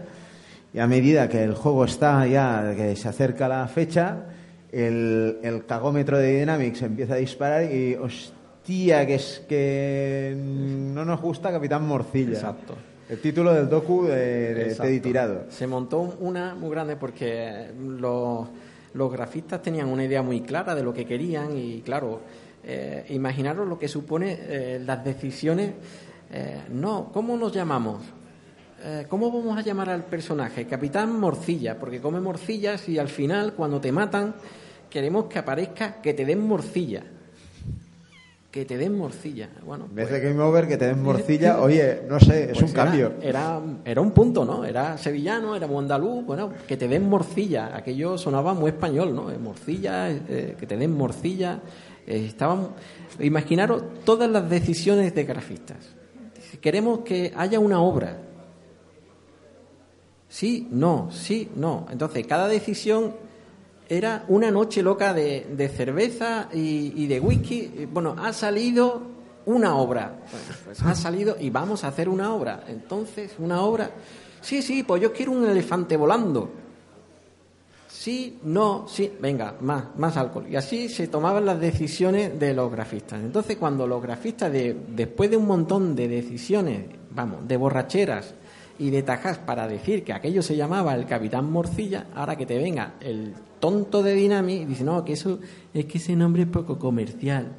[0.74, 4.26] Y a medida que el juego está ya, que se acerca la fecha,
[4.72, 11.20] el, el cagómetro de Dynamics empieza a disparar y hostia, que es que no nos
[11.22, 12.34] gusta Capitán Morcilla.
[12.34, 12.76] Exacto.
[13.10, 15.46] El título del docu de, Teddy Tirado.
[15.50, 18.48] Se montó una muy grande porque los,
[18.94, 22.22] los grafistas tenían una idea muy clara de lo que querían y claro,
[22.64, 25.72] eh, imaginaros lo que supone eh, las decisiones.
[26.32, 28.04] Eh, no, ¿cómo nos llamamos?
[29.10, 30.66] ¿Cómo vamos a llamar al personaje?
[30.66, 34.36] Capitán Morcilla, porque come morcillas y al final, cuando te matan,
[34.90, 37.04] queremos que aparezca que te den morcilla.
[38.50, 39.50] Que te den morcilla.
[39.66, 42.50] Bueno, en vez de pues Game Over, que te den morcilla, oye, no sé, es
[42.52, 43.16] pues un cambio.
[43.22, 44.64] Era, era un punto, ¿no?
[44.64, 47.76] Era sevillano, era andaluz, bueno, que te den morcilla.
[47.76, 49.24] Aquello sonaba muy español, ¿no?
[49.40, 51.60] Morcilla, que te den morcilla.
[52.10, 52.70] Eh, estaban,
[53.20, 55.78] imaginaros todas las decisiones de grafistas.
[56.60, 58.18] Queremos que haya una obra.
[60.28, 61.86] Sí, no, sí, no.
[61.92, 63.16] Entonces, cada decisión
[63.88, 67.88] era una noche loca de, cerveza y, de whisky.
[67.92, 69.04] Bueno, ha salido
[69.46, 70.20] una obra.
[70.66, 72.64] pues ha salido y vamos a hacer una obra.
[72.68, 73.92] Entonces, una obra.
[74.42, 76.50] Sí, sí, pues yo quiero un elefante volando
[77.90, 80.46] sí, no, sí, venga, más, más alcohol.
[80.50, 83.22] Y así se tomaban las decisiones de los grafistas.
[83.22, 88.34] Entonces, cuando los grafistas, de, después de un montón de decisiones, vamos, de borracheras
[88.78, 92.58] y de tajas para decir que aquello se llamaba el Capitán Morcilla, ahora que te
[92.58, 95.40] venga el tonto de Dinami y dice, no, que eso
[95.74, 97.56] es que ese nombre es poco comercial.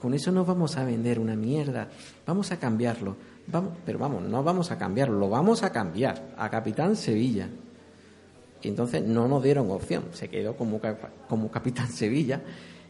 [0.00, 1.88] Con eso no vamos a vender una mierda.
[2.26, 3.16] Vamos a cambiarlo.
[3.46, 7.48] Vamos, pero vamos, no vamos a cambiarlo, lo vamos a cambiar a Capitán Sevilla.
[8.62, 10.80] Y entonces no nos dieron opción, se quedó como,
[11.50, 12.42] capitán Sevilla.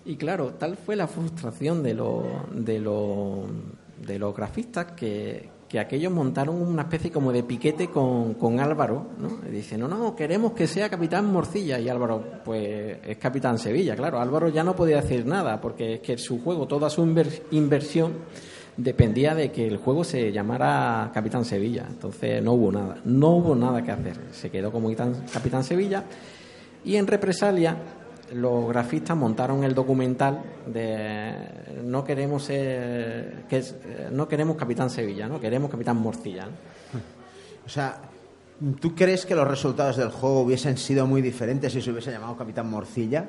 [0.05, 2.81] Y claro, tal fue la frustración de, los de,
[4.07, 9.39] de los grafistas que, que aquellos montaron una especie como de piquete con, Álvaro, ¿no?
[9.49, 11.79] Y dicen, no, no, queremos que sea capitán Morcilla.
[11.79, 14.21] Y Álvaro, pues es capitán Sevilla, claro.
[14.21, 17.03] Álvaro ya no podía decir nada, porque es que su juego, toda su
[17.53, 18.15] inversión
[18.77, 21.87] dependía de que el juego se llamara Capitán Sevilla.
[21.89, 24.17] Entonces no hubo nada, no hubo nada que hacer.
[24.33, 24.91] Se quedó como
[25.33, 26.05] Capitán Sevilla
[26.85, 27.77] y en represalia
[28.33, 31.35] los grafistas montaron el documental de
[31.85, 33.65] no queremos que
[34.13, 36.49] no queremos Capitán Sevilla, no queremos Capitán Morcilla.
[37.67, 38.01] O sea,
[38.81, 42.37] ¿tú crees que los resultados del juego hubiesen sido muy diferentes si se hubiese llamado
[42.37, 43.27] Capitán Morcilla?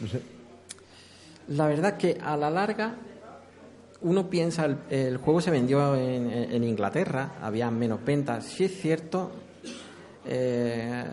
[0.00, 0.22] No sé.
[1.48, 2.96] La verdad que a la larga
[4.02, 8.44] uno piensa, el, juego se vendió en, Inglaterra, había menos ventas.
[8.44, 9.30] Sí es cierto
[10.24, 11.04] eh,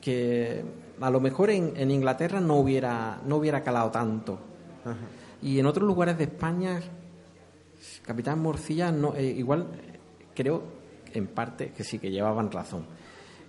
[0.00, 0.64] que
[1.00, 4.38] a lo mejor en, Inglaterra no hubiera, no hubiera calado tanto.
[5.42, 6.80] Y en otros lugares de España,
[8.02, 9.66] Capitán Morcilla, no, eh, igual
[10.34, 10.62] creo
[11.12, 12.84] en parte que sí, que llevaban razón.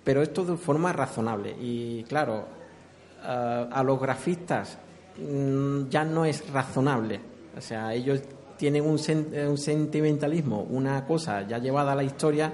[0.04, 1.56] Pero esto de forma razonable.
[1.60, 2.46] Y claro,
[3.22, 4.78] a los grafistas
[5.18, 7.20] mm, ya no es razonable.
[7.58, 8.22] O sea, ellos
[8.58, 9.00] tienen un,
[9.50, 12.54] un, sentimentalismo, una cosa ya llevada a la historia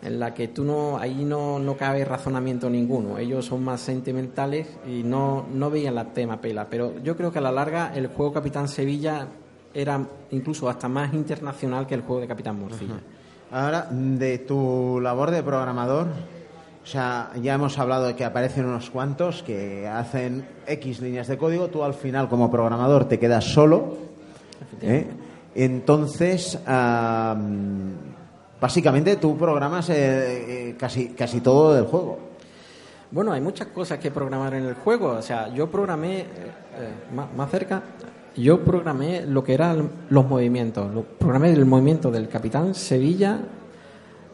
[0.00, 3.18] en la que tú no ahí no, no cabe razonamiento ninguno.
[3.18, 6.66] Ellos son más sentimentales y no, no veían la tema pela.
[6.68, 9.26] Pero yo creo que a la larga el juego Capitán Sevilla
[9.74, 13.00] era incluso hasta más internacional que el juego de Capitán Morcilla.
[13.50, 16.06] Ahora, de tu labor de programador,
[16.82, 21.36] O sea, ya hemos hablado de que aparecen unos cuantos que hacen X líneas de
[21.36, 23.96] código, tú al final como programador te quedas solo.
[24.80, 25.06] ¿eh?
[25.54, 26.58] Entonces,
[28.60, 29.94] básicamente tú programas eh,
[30.70, 32.18] eh, casi, casi todo del juego.
[33.10, 35.10] Bueno, hay muchas cosas que programar en el juego.
[35.10, 36.26] O sea, yo programé,
[37.36, 37.82] más, cerca,
[38.36, 40.94] yo programé lo que eran los movimientos.
[40.94, 43.40] Lo, programé el movimiento del Capitán Sevilla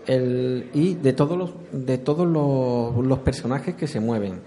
[0.06, 4.40] el, y de todos los, de todos los, personajes que se mueven.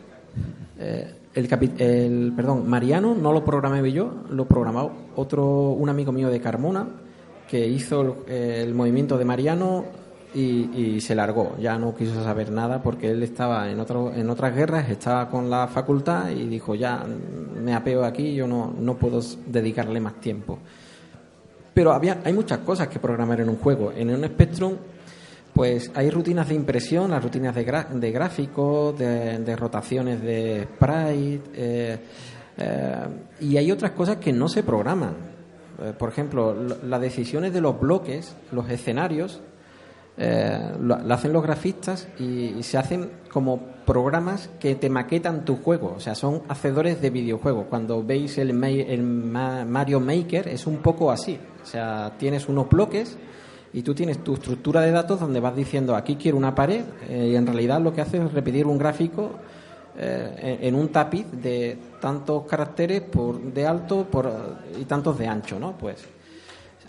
[0.79, 6.29] Eh, el, el, perdón, Mariano no lo programé yo, lo programó otro, un amigo mío
[6.29, 6.87] de Carmona
[7.47, 9.85] que hizo el, movimiento de Mariano
[10.33, 11.55] y, se largó.
[11.59, 15.49] Ya no quiso saber nada porque él estaba en, otro, en otras guerras, estaba con
[15.49, 17.05] la facultad y dijo, ya
[17.63, 20.59] me apeo aquí, yo no, no puedo dedicarle más tiempo.
[21.73, 23.93] Pero había, hay muchas cosas que programar en un juego.
[23.95, 24.73] En un Spectrum
[25.57, 31.99] pues hay rutinas de impresión, las rutinas de, de gráficos, de, rotaciones de sprite, eh,
[32.57, 33.07] eh,
[33.41, 35.15] y hay otras cosas que no se programan.
[35.81, 39.41] Eh, por ejemplo, las decisiones de los bloques, los escenarios,
[40.79, 45.99] lo, hacen los grafistas y, se hacen como programas que te maquetan tu juego, o
[45.99, 47.65] sea, son hacedores de videojuegos.
[47.67, 53.17] Cuando veis el, el Mario Maker es un poco así, o sea, tienes unos bloques
[53.73, 57.29] y tú tienes tu estructura de datos donde vas diciendo aquí quiero una pared eh,
[57.31, 59.31] y en realidad lo que hace es repetir un gráfico
[59.97, 64.31] eh, en, un tapiz de tantos caracteres por de alto por,
[64.79, 65.75] y tantos de ancho, ¿no?
[65.75, 66.05] Pues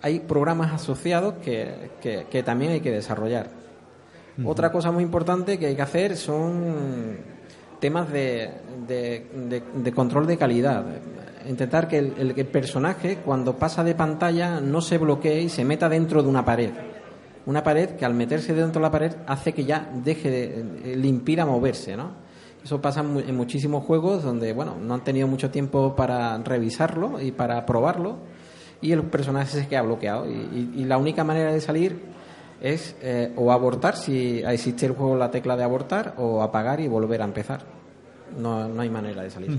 [0.03, 3.49] hay programas asociados que, que, también hay que desarrollar.
[4.45, 7.17] Otra cosa muy importante que hay que hacer son
[7.81, 8.51] temas de,
[8.87, 10.85] de, de control de calidad
[11.47, 16.23] intentar que el, personaje cuando pasa de pantalla no se bloquee y se meta dentro
[16.23, 16.71] de una pared.
[17.47, 21.09] Una pared que al meterse dentro de la pared hace que ya deje de, le
[21.09, 22.29] impida moverse, ¿no?
[22.63, 27.33] Eso pasa en muchísimos juegos donde, bueno, no han tenido mucho tiempo para revisarlo y
[27.33, 28.17] para probarlo
[28.81, 30.27] y el personaje se queda bloqueado.
[30.29, 32.01] Y, la única manera de salir
[32.61, 36.89] es eh, o abortar, si existe el juego la tecla de abortar, o apagar y
[36.89, 37.63] volver a empezar.
[38.39, 39.59] No, no hay manera de salir.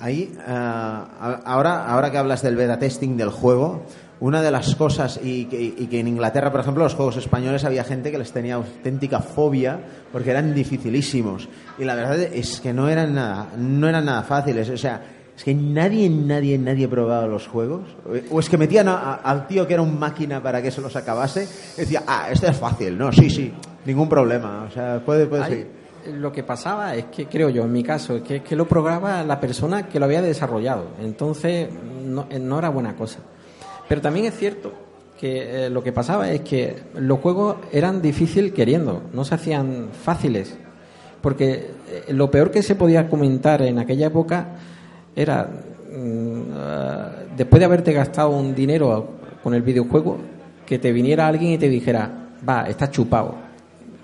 [0.00, 3.82] Ahí, eh, ahora, ahora que hablas del beta testing del juego,
[4.20, 8.10] una de las cosas, y que, en Inglaterra, por ejemplo, los juegos españoles había gente
[8.10, 9.80] que les tenía auténtica fobia
[10.12, 11.48] porque eran dificilísimos.
[11.78, 14.68] Y la verdad es que no eran nada, no eran nada fáciles.
[14.70, 15.02] O sea,
[15.36, 17.82] es que nadie, nadie, nadie ha probado los juegos.
[18.30, 21.48] O es que metían al tío que era un máquina para que se los acabase.
[21.76, 22.98] Y decía, ah, este es fácil.
[22.98, 23.52] No, sí, sí,
[23.84, 24.66] ningún problema.
[24.68, 25.77] O sea, puede, puede seguir
[26.08, 29.38] lo que pasaba es que, creo yo, en mi caso, que, que lo programaba la
[29.40, 30.88] persona que lo había desarrollado.
[31.00, 31.68] Entonces,
[32.04, 33.20] no, eh, era buena cosa.
[33.88, 34.72] Pero también es cierto
[35.18, 39.88] que eh, lo que pasaba es que los juegos eran difícil queriendo, no se hacían
[39.92, 40.56] fáciles.
[41.20, 44.56] Porque eh, lo peor que se podía comentar en aquella época
[45.14, 49.08] era, mm, después de haberte gastado un dinero
[49.42, 50.18] con el videojuego,
[50.66, 53.34] que te viniera alguien y te dijera, va, está chupado,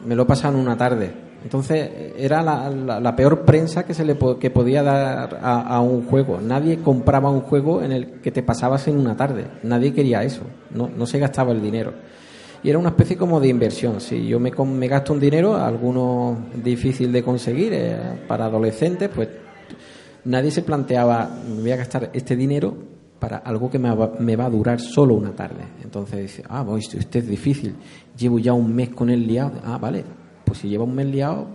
[0.06, 4.82] me lo pasan una tarde entonces era la, peor prensa que se le que podía
[4.82, 6.40] dar a, un juego.
[6.40, 9.44] Nadie compraba un juego en el que te pasabas en una tarde.
[9.62, 10.40] Nadie quería eso.
[10.70, 11.92] No, no se gastaba el dinero.
[12.62, 14.00] Y era una especie como de inversión.
[14.00, 19.28] Si yo me, me gasto un dinero, alguno difícil de conseguir eh, para adolescentes, pues
[20.24, 22.74] nadie se planteaba, me voy a gastar este dinero
[23.18, 25.60] para algo que me va, me va a durar solo una tarde.
[25.82, 27.74] Entonces dice, ah, pues usted es difícil.
[28.16, 29.60] Llevo ya un mes con él liado.
[29.62, 30.02] Ah, vale,
[30.44, 31.46] pues si lleva un mes liado,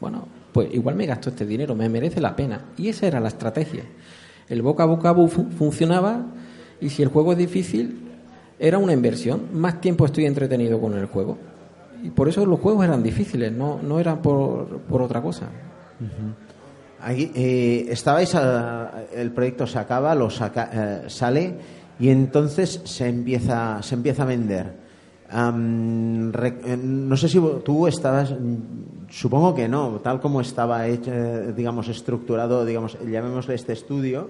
[0.00, 2.66] bueno, pues igual me gasto este dinero, me merece la pena.
[2.76, 3.84] Y esa era la estrategia.
[4.48, 5.14] El boca a boca
[5.58, 6.26] funcionaba
[6.80, 8.00] y si el juego es difícil,
[8.58, 9.48] era una inversión.
[9.52, 11.38] Más tiempo estoy entretenido con el juego.
[12.02, 15.48] Y por eso los juegos eran difíciles, no, no eran por, otra cosa.
[17.00, 18.34] Ahí, eh, estabais,
[19.14, 21.54] el proyecto se acaba, lo eh, sale
[21.98, 24.89] y entonces se empieza, se empieza a vender.
[25.32, 28.34] Eh, no sé si tú estabas,
[29.08, 34.28] supongo que no, tal como estaba hecho, eh, digamos, estructurado, digamos, llamémosle este estudio,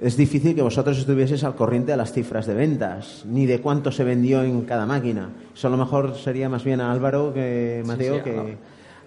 [0.00, 3.92] es difícil que vosotros estuvieseis al corriente de las cifras de ventas, ni de cuánto
[3.92, 5.30] se vendió en cada máquina.
[5.54, 8.56] Eso a lo mejor sería más bien a Álvaro que Mateo que...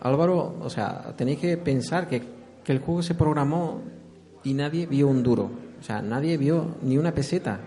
[0.02, 2.22] Álvaro, o sea, tenéis que pensar que,
[2.64, 3.82] que el juego se programó
[4.44, 5.50] y nadie vio un duro.
[5.80, 7.60] O sea, nadie vio ni una peseta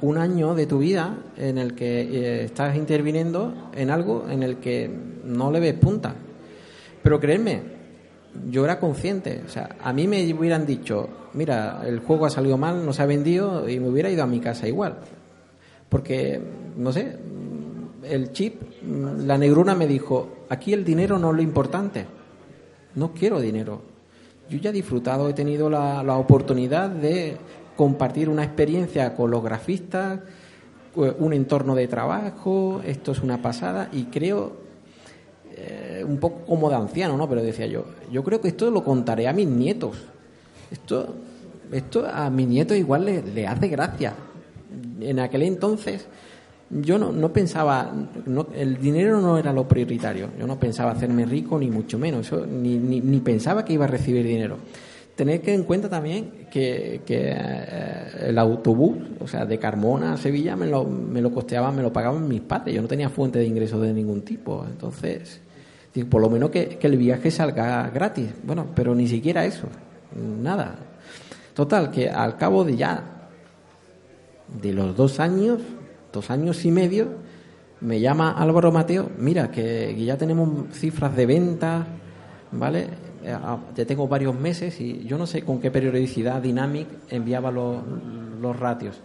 [0.00, 4.56] un año de tu vida en el que eh, estás interviniendo en algo en el
[4.56, 4.90] que
[5.24, 6.14] no le ves punta.
[7.02, 7.60] Pero créeme,
[8.50, 9.42] yo era consciente.
[9.46, 13.02] O sea, a mí me hubieran dicho, mira, el juego ha salido mal, no se
[13.02, 14.96] ha vendido y me hubiera ido a mi casa igual.
[15.88, 16.40] Porque,
[16.76, 17.16] no sé,
[18.02, 18.62] el chip,
[19.24, 22.06] la negruna me dijo, aquí el dinero no es lo importante.
[22.94, 23.82] No quiero dinero.
[24.48, 27.36] Yo ya he disfrutado, he tenido la, la oportunidad de
[27.76, 30.20] compartir una experiencia con los grafistas,
[30.96, 34.64] eh, un entorno de trabajo, esto es una pasada y creo
[35.54, 37.28] eh, un poco como de anciano, ¿no?
[37.28, 39.96] Pero decía yo, yo creo que esto lo contaré a mis nietos.
[40.70, 41.14] Esto,
[41.70, 44.14] esto a mis nietos igual le, hace gracia.
[45.00, 46.06] En aquel entonces
[46.68, 47.92] yo no, pensaba,
[48.24, 50.30] no, el dinero no era lo prioritario.
[50.38, 53.88] Yo no pensaba hacerme rico ni mucho menos, ni, ni, ni pensaba que iba a
[53.88, 54.56] recibir dinero
[55.16, 60.54] tener que en cuenta también que, eh, el autobús, o sea, de Carmona a Sevilla
[60.56, 62.74] me lo, me lo costeaban, me lo pagaban mis padres.
[62.74, 64.64] Yo no tenía fuente de ingresos de ningún tipo.
[64.68, 65.40] Entonces,
[66.10, 68.28] por lo menos que, el viaje salga gratis.
[68.44, 69.66] Bueno, pero ni siquiera eso.
[70.14, 70.76] Nada.
[71.54, 73.02] Total, que al cabo de ya,
[74.60, 75.62] de los dos años,
[76.12, 77.08] dos años y medio,
[77.80, 81.86] me llama Álvaro Mateo, mira, que, que ya tenemos cifras de ventas,
[82.52, 83.05] ¿vale?
[83.26, 83.36] Eh,
[83.74, 87.78] ya tengo varios meses y yo no sé con qué periodicidad Dynamic enviaba los,
[88.40, 89.00] los ratios.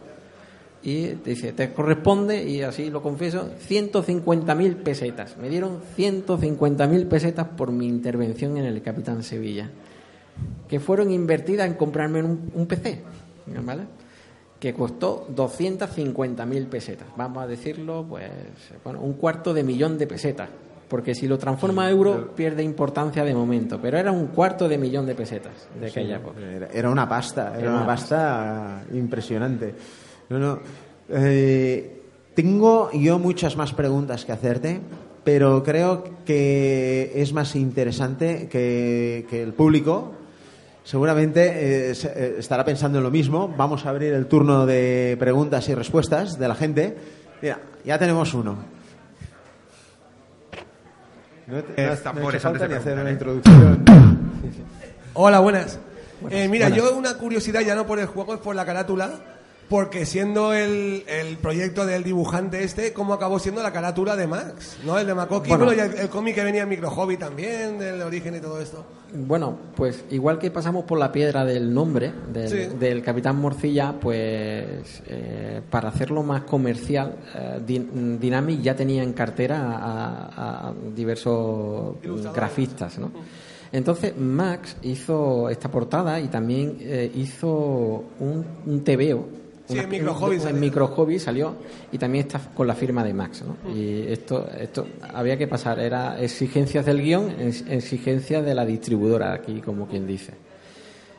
[0.83, 5.37] Y dice, te corresponde, y así lo confieso, 150.000 pesetas.
[5.37, 9.71] Me dieron 150.000 pesetas por mi intervención en el Capitán Sevilla,
[10.67, 13.01] que fueron invertidas en comprarme un, un PC,
[13.63, 13.83] ¿vale?
[14.59, 17.07] que costó 250.000 pesetas.
[17.17, 18.29] Vamos a decirlo, pues,
[18.83, 20.49] bueno, un cuarto de millón de pesetas
[20.91, 24.77] porque si lo transforma a euro pierde importancia de momento, pero era un cuarto de
[24.77, 26.37] millón de pesetas de aquella época.
[26.73, 29.73] Era una pasta, era, una pasta, impresionante.
[30.27, 30.59] No,
[31.07, 32.01] eh,
[32.35, 34.81] tengo yo muchas más preguntas que hacerte,
[35.23, 40.11] pero creo que es más interesante que, el público
[40.83, 43.47] seguramente eh, eh, estará pensando en lo mismo.
[43.55, 46.97] Vamos a abrir el turno de preguntas y respuestas de la gente.
[47.41, 48.80] Mira, ya tenemos uno.
[51.51, 53.83] No, no, falta ni hacer una introducción.
[55.13, 55.79] Hola, buenas.
[56.29, 59.11] eh, mira, yo una curiosidad ya no por el juego, es por la carátula
[59.71, 64.77] porque siendo el, el, proyecto del dibujante este, ¿cómo acabó siendo la carátula de Max?
[64.85, 64.99] ¿No?
[64.99, 68.41] El de Makoki, bueno, el, cómic que venía en Micro Hobby también, del origen y
[68.41, 68.83] todo esto.
[69.13, 75.03] Bueno, pues igual que pasamos por la piedra del nombre del, del Capitán Morcilla, pues
[75.07, 77.61] eh, para hacerlo más comercial, eh,
[78.19, 81.95] Dynamic ya tenía en cartera a, a diversos
[82.35, 83.09] grafistas, ¿no?
[83.71, 89.40] Entonces Max hizo esta portada y también eh, hizo un, un TVO
[89.71, 91.55] Sí, en Micro Hobby, en micro hobby salió
[91.91, 93.43] y también está con la firma de Max.
[93.43, 93.71] ¿no?
[93.73, 99.61] Y esto, esto había que pasar, era exigencias del guion, exigencias de la distribuidora, aquí
[99.61, 100.33] como quien dice.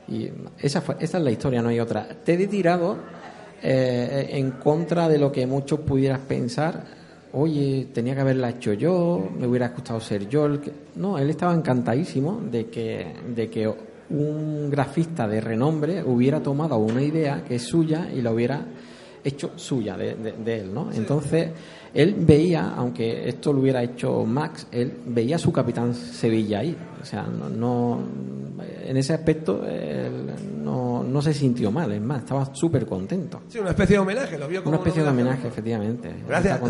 [0.09, 2.09] Y esa, fue, esa es la historia, no hay otra.
[2.25, 2.99] Te he tirado
[3.63, 6.85] eh, en contra de lo que muchos pudieras pensar.
[7.33, 10.47] Oye, tenía que haberla hecho yo, me hubiera gustado ser yo.
[10.47, 10.73] El que...
[10.97, 13.73] No, él estaba encantadísimo de que, de que
[14.13, 18.65] un grafista de renombre hubiera tomado una idea que es suya y la hubiera
[19.25, 20.91] hecho suya de, él, ¿no?
[20.93, 21.51] Entonces,
[21.95, 26.77] él veía, aunque esto lo hubiera hecho Max, él veía a su capitán Sevilla ahí.
[27.01, 28.01] O sea, no,
[28.85, 30.27] en ese aspecto él
[30.63, 33.43] no, no se sintió mal, es más, estaba súper contento.
[33.49, 36.11] Sí, una especie de homenaje, lo vio como Una especie de homenaje, efectivamente.
[36.27, 36.61] Gracias.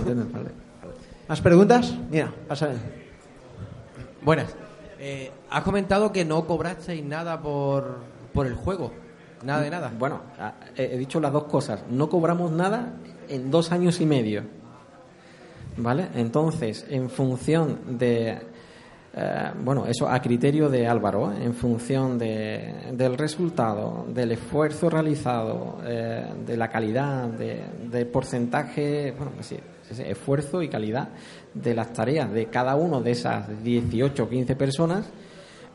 [1.28, 1.94] ¿Más preguntas?
[2.10, 2.70] Mira, pasa.
[4.22, 4.54] Buenas.
[5.04, 7.96] Eh, has comentado que no cobrasteis nada por,
[8.32, 8.92] por el juego.
[9.44, 9.92] Nada de nada.
[9.98, 10.20] Bueno,
[10.76, 11.82] he dicho las dos cosas.
[11.90, 12.94] No cobramos nada
[13.28, 14.44] en dos años y medio.
[15.76, 16.06] ¿Vale?
[16.14, 18.38] Entonces, en función de.
[19.14, 21.46] Eh, bueno, eso a criterio de Álvaro, ¿eh?
[21.46, 29.32] en función de, del resultado, del esfuerzo realizado, de la calidad, de, del porcentaje, bueno,
[29.34, 29.58] pues sí,
[30.00, 31.08] esfuerzo y calidad
[31.54, 35.06] de las tareas de cada uno de esas 18 o 15 personas,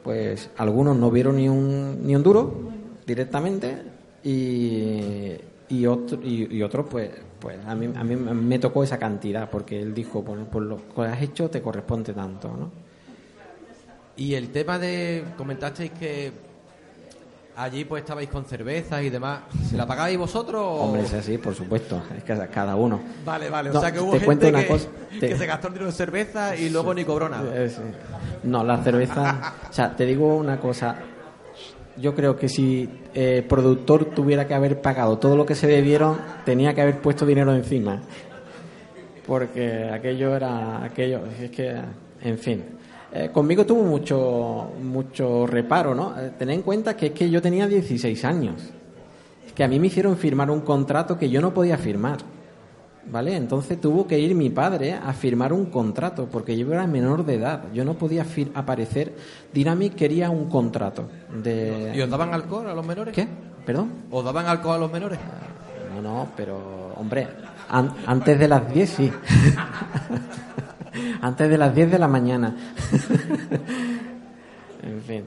[0.04, 2.72] pues algunos no vieron ni un, ni un duro
[3.06, 3.84] directamente
[4.24, 5.36] y,
[5.70, 7.10] y, otro, y, otros pues
[7.40, 10.78] pues a mí, a mí me tocó esa cantidad porque él dijo por, por lo
[10.88, 12.72] que has hecho te corresponde tanto ¿no?
[14.16, 16.32] y el tema de comentasteis que
[17.58, 19.42] allí pues estabais con cervezas y demás.
[19.70, 20.64] ¿Se la pagabais vosotros?
[20.64, 22.02] Hombre, es así, por supuesto.
[22.16, 23.02] Es que cada uno.
[23.26, 23.72] Vale, vale.
[23.72, 24.52] o sea que hubo gente
[25.20, 27.52] que, se gastó el dinero en cerveza y luego ni cobró nada.
[28.44, 29.54] No, la cerveza...
[29.70, 30.96] o sea, te digo una cosa.
[31.98, 32.84] Yo creo que si
[33.16, 37.02] el eh, productor tuviera que haber pagado todo lo que se debieron, tenía que haber
[37.02, 38.02] puesto dinero encima.
[39.26, 40.84] Porque aquello era...
[40.84, 41.82] aquello Es que...
[42.22, 42.77] En fin.
[43.14, 46.20] Eh, conmigo tuvo mucho, mucho reparo, ¿no?
[46.20, 48.56] Eh, tened en cuenta que es que yo tenía 16 años.
[49.56, 52.20] que a mí me hicieron firmar un contrato que yo no podía firmar.
[53.12, 53.36] ¿vale?
[53.36, 57.36] Entonces tuvo que ir mi padre a firmar un contrato, porque yo era menor de
[57.36, 59.16] edad, yo no podía aparecer.
[59.54, 61.10] Dynamic quería un contrato.
[61.44, 61.94] De...
[61.96, 63.14] ¿Y os daban alcohol a los menores?
[63.14, 63.28] ¿Qué?
[63.66, 63.92] ¿Perdón?
[64.12, 65.20] ¿Os daban alcohol a los menores?
[65.96, 67.28] No, no, pero, hombre,
[67.70, 69.12] antes de las 10 sí.
[71.22, 72.56] antes de las 10 de la mañana.
[74.84, 75.26] en fin.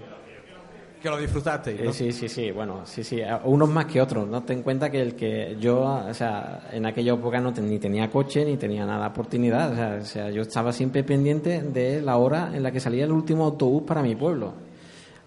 [1.02, 1.82] Que lo disfrutaste.
[1.82, 1.92] ¿no?
[1.92, 2.50] Sí, sí, sí.
[2.50, 3.20] Bueno, sí, sí.
[3.44, 4.28] Unos más que otros.
[4.28, 7.78] No ten en cuenta que el que yo, o sea, en aquella época no ni
[7.78, 9.98] tenía coche ni tenía nada oportunidad.
[10.00, 13.44] O sea, yo estaba siempre pendiente de la hora en la que salía el último
[13.44, 14.52] autobús para mi pueblo.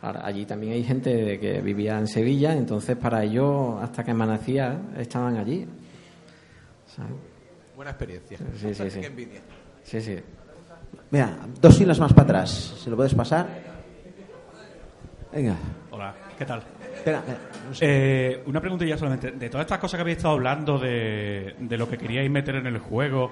[0.01, 5.37] allí también hay gente que vivía en Sevilla, entonces para ellos, hasta que amanecía, estaban
[5.37, 5.65] allí.
[7.75, 8.37] Buena experiencia.
[8.59, 9.01] Sí, sí, sí.
[9.83, 10.17] Sí, sí.
[11.11, 12.75] Mira, dos filas más para atrás.
[12.83, 13.47] ¿Se lo puedes pasar?
[15.31, 15.55] Venga.
[15.91, 16.63] Hola, ¿qué tal?
[17.81, 19.31] Eh, una preguntilla solamente.
[19.31, 22.79] De todas estas cosas que habéis estado hablando, de, lo que queríais meter en el
[22.79, 23.31] juego,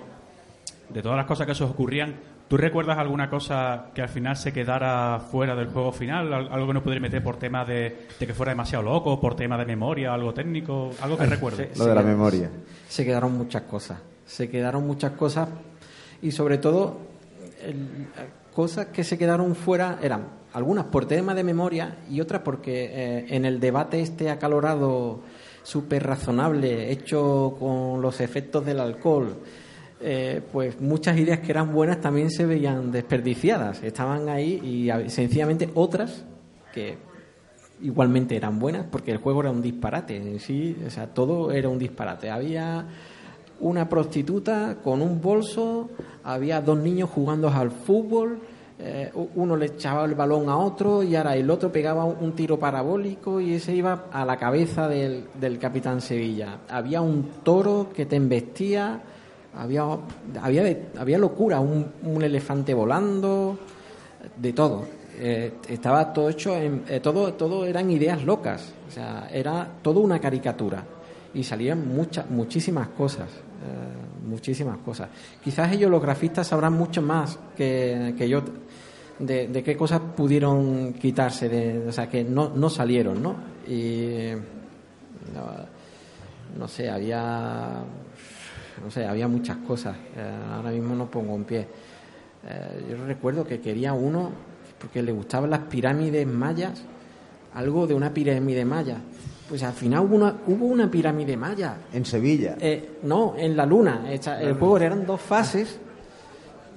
[0.89, 2.15] de todas las cosas que se os ocurrían,
[2.47, 6.33] ¿tú recuerdas alguna cosa que al final se quedara fuera del juego final?
[6.33, 9.65] ¿Algo que no pudierais meter por tema de, que fuera demasiado loco, por tema de
[9.65, 10.91] memoria, algo técnico?
[11.01, 11.77] ¿Algo que recuerdes?
[11.77, 12.49] lo de la memoria.
[12.87, 13.99] Se quedaron muchas cosas.
[14.25, 15.47] Se quedaron muchas cosas
[16.21, 16.97] y sobre todo
[18.53, 23.25] cosas que se quedaron fuera eran algunas por tema de memoria y otras porque eh,
[23.29, 25.21] en el debate este acalorado,
[25.63, 29.35] súper razonable, hecho con los efectos del alcohol,
[30.01, 33.83] eh, pues muchas ideas que eran buenas también se veían desperdiciadas.
[33.83, 36.25] Estaban ahí y sencillamente otras
[36.73, 36.97] que
[37.81, 41.69] igualmente eran buenas porque el juego era un disparate en sí, o sea, todo era
[41.69, 42.29] un disparate.
[42.29, 42.85] Había
[43.59, 45.91] una prostituta con un bolso,
[46.23, 48.39] había dos niños jugando al fútbol,
[48.83, 52.57] eh, uno le echaba el balón a otro y ahora el otro pegaba un tiro
[52.57, 55.27] parabólico y ese iba a la cabeza del,
[55.59, 56.61] capitán Sevilla.
[56.67, 58.99] Había un toro que te embestía,
[59.55, 59.85] había,
[60.41, 63.59] había, había locura, un, elefante volando,
[64.37, 64.85] de todo.
[65.19, 69.99] Eh, estaba todo hecho, en, eh, todo, todo eran ideas locas, o sea, era todo
[69.99, 70.83] una caricatura
[71.35, 73.29] y salían muchas, muchísimas cosas.
[74.21, 75.09] Muchísimas cosas.
[75.43, 78.43] Quizás ellos, los grafistas, sabrán mucho más que, que yo
[79.19, 83.35] de, qué cosas pudieron quitarse, de, o sea, que no, no salieron, ¿no?
[83.67, 84.31] Y
[86.57, 87.83] no, sé, había
[88.83, 89.95] no sé, había muchas cosas.
[90.15, 91.67] Eh, ahora mismo no pongo en pie.
[92.47, 94.31] Eh, yo recuerdo que quería uno
[94.79, 96.81] porque le gustaban las pirámides mayas,
[97.53, 98.97] algo de una pirámide maya.
[99.51, 101.75] Pues al final hubo una, hubo una pirámide maya.
[101.91, 102.55] ¿En Sevilla?
[102.61, 104.09] Eh, no, en la Luna.
[104.09, 105.77] El juego eran dos fases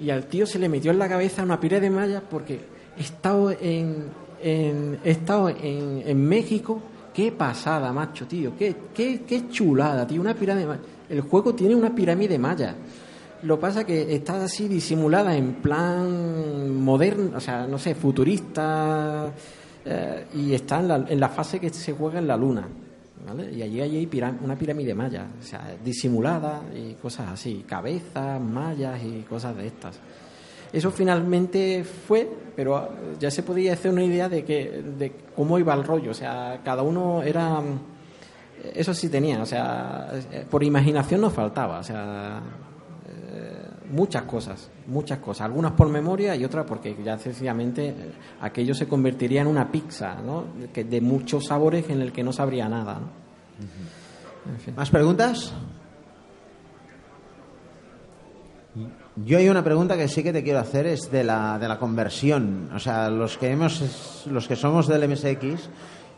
[0.00, 2.58] y al tío se le metió en la cabeza una pirámide de maya porque
[2.98, 4.06] he estado en,
[4.42, 6.82] en, he estado en, en, México.
[7.14, 8.56] Qué pasada, macho, tío.
[8.58, 10.20] Qué, qué, qué chulada, tío.
[10.20, 10.82] Una pirámide maya.
[11.08, 12.74] El juego tiene una pirámide maya.
[13.44, 19.30] Lo pasa que está así disimulada en plan moderno, o sea, no sé, futurista.
[19.84, 22.66] Eh, y está en la, en la fase que se juega en la luna.
[23.52, 24.08] Y allí hay
[24.42, 29.98] una pirámide maya, o sea, disimulada y cosas así, cabezas, mallas y cosas de estas.
[30.70, 35.72] Eso finalmente fue, pero ya se podía hacer una idea de que de cómo iba
[35.72, 37.62] el rollo, o sea, cada uno era
[38.72, 40.10] eso sí tenía, o sea,
[40.50, 42.63] por imaginación nos faltaba, o sea, eh,
[43.90, 47.94] muchas cosas, muchas cosas, algunas por memoria y otras porque ya sencillamente
[48.40, 50.44] aquello se convertiría en una pizza, ¿no?
[50.72, 53.00] de muchos sabores en el que no sabría nada.
[54.76, 55.54] ¿Más preguntas?
[59.16, 61.78] Yo hay una pregunta que sí que te quiero hacer es de la, de la
[61.78, 62.70] conversión.
[62.74, 65.68] O sea, los que hemos, los que somos del MSX,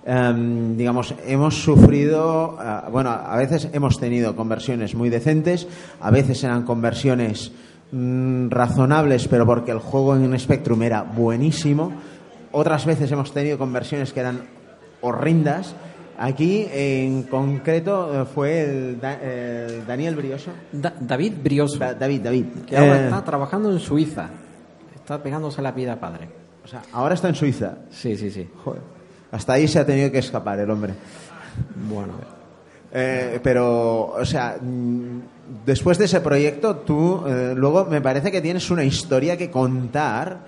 [0.07, 5.68] em, digamos, hemos sufrido, eh, bueno, a veces hemos tenido conversiones muy decentes,
[6.00, 7.52] a veces eran conversiones
[7.92, 11.92] mm, razonables, pero porque el juego en Spectrum era buenísimo.
[12.52, 14.42] Otras veces hemos tenido conversiones que eran
[15.02, 15.74] horrendas
[16.18, 19.00] Aquí en concreto eh, fue el,
[19.86, 20.50] Daniel Brioso.
[20.72, 21.78] David Brioso.
[21.78, 22.46] David, David.
[22.66, 24.30] Que ahora eh, está trabajando en Suiza.
[24.94, 26.28] Está pegándose la vida padre.
[26.64, 27.78] O sea, ahora está en Suiza.
[27.90, 28.48] Sí, sí, sí.
[29.31, 30.95] Hasta ahí se ha tenido que escapar el hombre.
[31.89, 32.14] Bueno.
[32.93, 34.57] Eh, pero, o sea,
[35.64, 37.22] después de ese proyecto, tú
[37.55, 40.41] luego me parece que tienes una historia que contar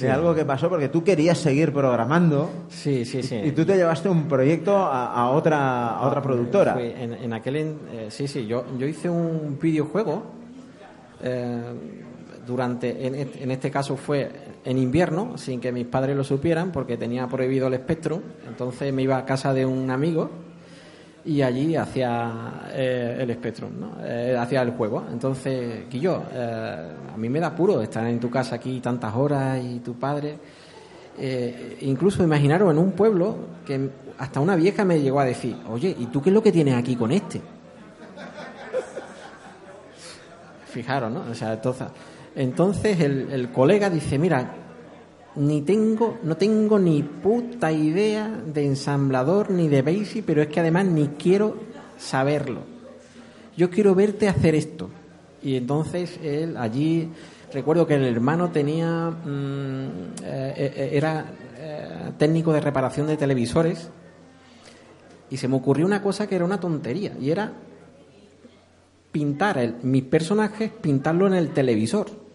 [0.00, 2.50] de algo que pasó porque tú querías seguir programando.
[2.68, 3.36] Sí, sí, sí.
[3.36, 6.76] Y tú te llevaste un proyecto a, otra, a otra productora.
[6.80, 10.22] en, aquel, eh, sí, sí, yo, yo hice un videojuego.
[11.22, 11.62] Eh,
[12.46, 14.30] durante, en, este caso fue
[14.66, 18.20] en invierno, sin que mis padres lo supieran, porque tenía prohibido el espectro.
[18.48, 20.28] Entonces me iba a casa de un amigo
[21.24, 23.92] y allí hacia eh, el Spectrum, ¿no?
[24.04, 25.04] Eh, hacia el juego.
[25.10, 29.62] Entonces, Guillo, eh, a mí me da puro estar en tu casa aquí tantas horas
[29.62, 30.38] y tu padre.
[31.80, 33.88] incluso imaginaros en un pueblo que
[34.18, 36.74] hasta una vieja me llegó a decir, oye, ¿y tú qué es lo que tienes
[36.74, 37.40] aquí con este?
[40.66, 41.24] Fijaros, ¿no?
[41.30, 41.86] O sea, entonces,
[42.36, 44.54] entonces el, el colega dice, mira,
[45.36, 50.60] ni tengo, no tengo ni puta idea de ensamblador ni de basic, pero es que
[50.60, 51.56] además ni quiero
[51.98, 52.60] saberlo.
[53.56, 54.90] Yo quiero verte hacer esto.
[55.42, 57.10] Y entonces él allí,
[57.52, 59.86] recuerdo que el hermano tenía, mm,
[60.22, 61.26] eh, eh, era
[61.58, 63.90] eh, técnico de reparación de televisores
[65.30, 67.52] y se me ocurrió una cosa que era una tontería y era
[69.12, 72.25] pintar el, mis personajes, pintarlo en el televisor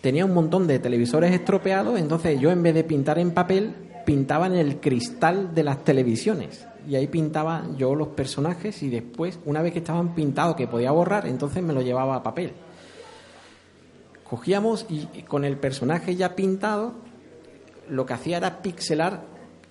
[0.00, 3.74] tenía un montón de televisores estropeados, entonces yo en vez de pintar en papel,
[4.04, 6.66] pintaba en el cristal de las televisiones.
[6.88, 10.90] Y ahí pintaba yo los personajes y después, una vez que estaban pintados, que podía
[10.90, 12.52] borrar, entonces me lo llevaba a papel.
[14.28, 16.94] Cogíamos y, con el personaje ya pintado,
[17.88, 19.22] lo que hacía era pixelar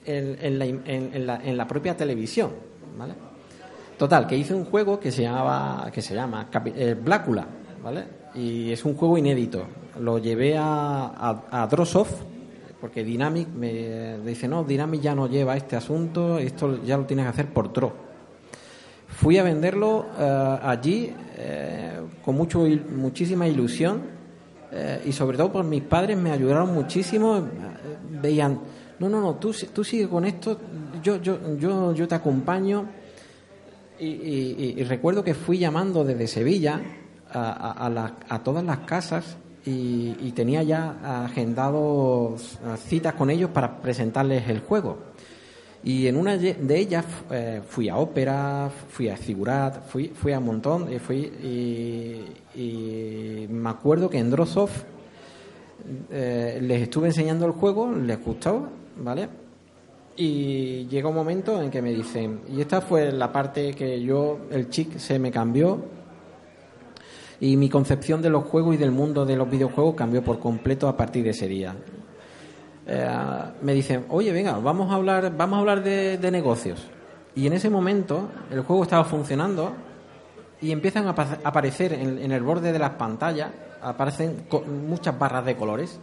[0.05, 2.51] en, la, propia televisión.
[2.97, 3.15] ¿vale?
[3.97, 7.47] Total, que hice un juego que se, llamaba, que se llama eh, Blácula,
[7.83, 8.18] ¿vale?
[8.35, 9.65] Y es un juego inédito
[9.99, 12.23] lo llevé a, a, Drosoft,
[12.79, 17.25] porque Dynamic me dice, no, Dynamic ya no lleva este asunto, esto ya lo tienes
[17.25, 18.09] que hacer por Dro.
[19.07, 22.59] Fui a venderlo eh, allí eh, con mucho,
[22.95, 24.01] muchísima ilusión
[24.71, 27.43] eh, y sobre todo por mis padres me ayudaron muchísimo.
[28.21, 28.59] Veían,
[28.99, 30.59] no, no, no, tú, tú sigue con esto,
[31.03, 32.85] yo, yo, yo, yo te acompaño.
[34.01, 36.81] Y, recuerdo que fui llamando desde Sevilla
[37.33, 44.47] a, a, a todas las casas y, tenía ya agendados citas con ellos para presentarles
[44.49, 44.97] el juego.
[45.83, 50.39] Y en una de ellas eh, fui a ópera, fui a figurat, fui, fui a
[50.39, 52.25] un montón, y, fui,
[52.55, 54.83] y, me acuerdo que en Drosoft
[56.11, 58.67] eh, les estuve enseñando el juego, les gustó,
[58.97, 59.29] ¿vale?
[60.17, 64.39] Y llega un momento en que me dicen, y esta fue la parte que yo,
[64.51, 65.79] el chic se me cambió,
[67.39, 70.87] y mi concepción de los juegos y del mundo de los videojuegos cambió por completo
[70.87, 71.73] a partir de ese día.
[72.85, 73.07] Eh,
[73.61, 76.85] me dicen, oye, venga, vamos a hablar, vamos a hablar de, negocios.
[77.35, 79.71] Y en ese momento el juego estaba funcionando
[80.61, 84.45] y empiezan a aparecer en, el borde de las pantallas, aparecen
[84.87, 85.99] muchas barras de colores,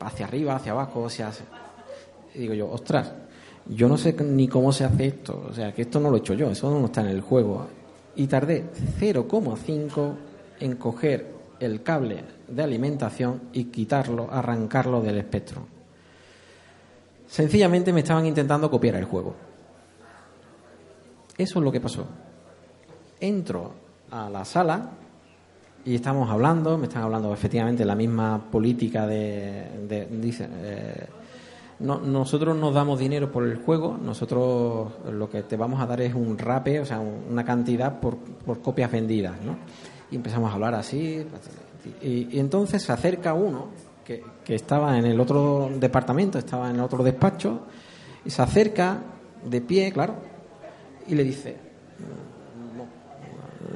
[0.00, 1.30] hacia arriba, hacia abajo, hacia...
[2.34, 3.12] Y digo yo, ostras,
[3.66, 6.20] yo no sé ni cómo se hace esto, o sea, que esto no lo he
[6.20, 7.66] hecho yo, eso no está en el juego
[8.16, 8.64] y tardé
[9.00, 10.14] 0,5
[10.60, 11.26] en coger
[11.60, 15.66] el cable de alimentación y quitarlo, arrancarlo del espectro.
[17.26, 19.34] Sencillamente me estaban intentando copiar el juego.
[21.38, 22.06] Eso es lo que pasó.
[23.20, 23.72] Entro
[24.10, 24.90] a la sala
[25.84, 31.06] y estamos hablando, me están hablando efectivamente la misma política de, dice, eh,
[31.82, 36.00] no, nosotros nos damos dinero por el juego, nosotros lo que te vamos a dar
[36.00, 39.56] es un rape, o sea, una cantidad por, por copias vendidas, ¿no?
[40.10, 41.26] Y empezamos a hablar así,
[42.00, 43.66] y, entonces se acerca uno
[44.04, 47.62] que, que, estaba en el otro departamento, estaba en el otro despacho,
[48.24, 48.98] y se acerca
[49.44, 50.14] de pie, claro,
[51.08, 51.56] y le dice,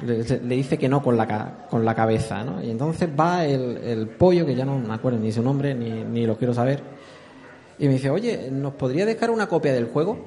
[0.05, 2.63] le, dice que no con la, con la cabeza, ¿no?
[2.63, 6.03] Y entonces va el, el pollo, que ya no me acuerdo ni su nombre, ni,
[6.03, 6.96] ni lo quiero saber,
[7.79, 10.25] y me dice, oye, ¿nos podría dejar una copia del juego?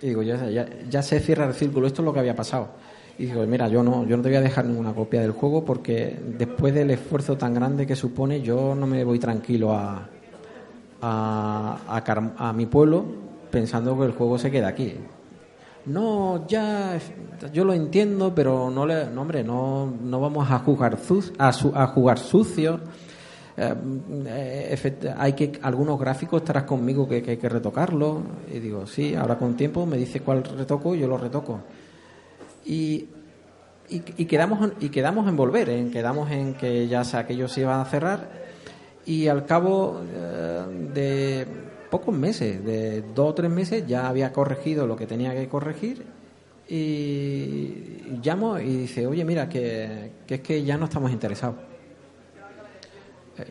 [0.00, 2.68] Y digo, ya, ya, se cierra el círculo, esto es lo que había pasado.
[3.18, 5.64] Y digo, mira, yo no, yo no te voy a dejar ninguna copia del juego
[5.64, 10.06] porque después del esfuerzo tan grande que supone, yo no me voy tranquilo a,
[11.00, 13.04] a, a, mi pueblo
[13.50, 14.94] pensando que el juego se queda aquí.
[15.86, 16.98] No, ya,
[17.52, 20.98] yo lo entiendo, pero no, le, no hombre, no, no vamos a jugar,
[21.38, 22.80] a, a jugar sucio eh,
[23.58, 28.22] hay que algunos gráficos estarás conmigo que, hay que retocarlo.
[28.52, 31.60] Y digo sí ahora con tiempo me dice cuál retoco y yo lo retoco.
[32.64, 33.06] Y,
[33.88, 37.80] y, quedamos y quedamos en volver en quedamos en que ya sea, aquello se iba
[37.80, 38.46] a cerrar.
[39.06, 41.46] Y al cabo eh, de
[41.90, 46.04] pocos meses de dos o tres meses ya había corregido lo que tenía que corregir.
[46.68, 51.75] Y llamo y dice oye mira que, que es que ya no estamos interesados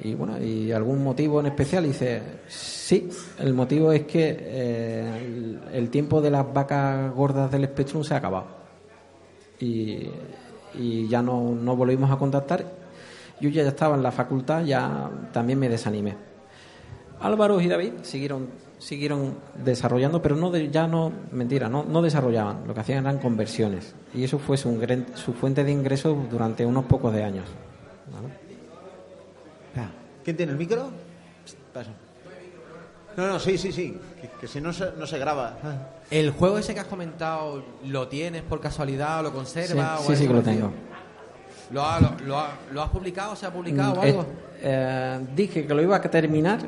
[0.03, 1.85] y bueno, ¿y algún motivo en especial?
[1.85, 3.09] Y dice, sí,
[3.39, 8.17] el motivo es que eh, el, tiempo de las vacas gordas del Spectrum se ha
[8.17, 8.47] acabado.
[9.59, 10.09] Y,
[11.07, 12.65] ya no, no volvimos a contactar.
[13.39, 16.15] Yo ya estaba en la facultad, ya también me desanimé.
[17.21, 22.73] Álvaro y David siguieron siguieron desarrollando, pero no ya no, mentira, no, no desarrollaban, lo
[22.73, 23.95] que hacían eran conversiones.
[24.13, 24.77] Y eso fue su,
[25.39, 27.45] fuente de ingresos durante unos pocos de años.
[30.25, 30.89] ¿Quién tiene el micro?
[33.15, 33.97] No, no, sí, sí, sí,
[34.41, 35.53] que, si no se, no se graba.
[36.09, 40.01] ¿El juego ese que has comentado lo tienes por casualidad o lo conservas?
[40.01, 40.71] Sí, sí, que lo tengo.
[41.71, 41.83] ¿Lo,
[42.73, 43.35] lo, has publicado?
[43.35, 44.21] ¿Se ha publicado o mm, algo?
[44.21, 44.25] Eh,
[44.61, 46.59] eh, dije que lo iba a terminar.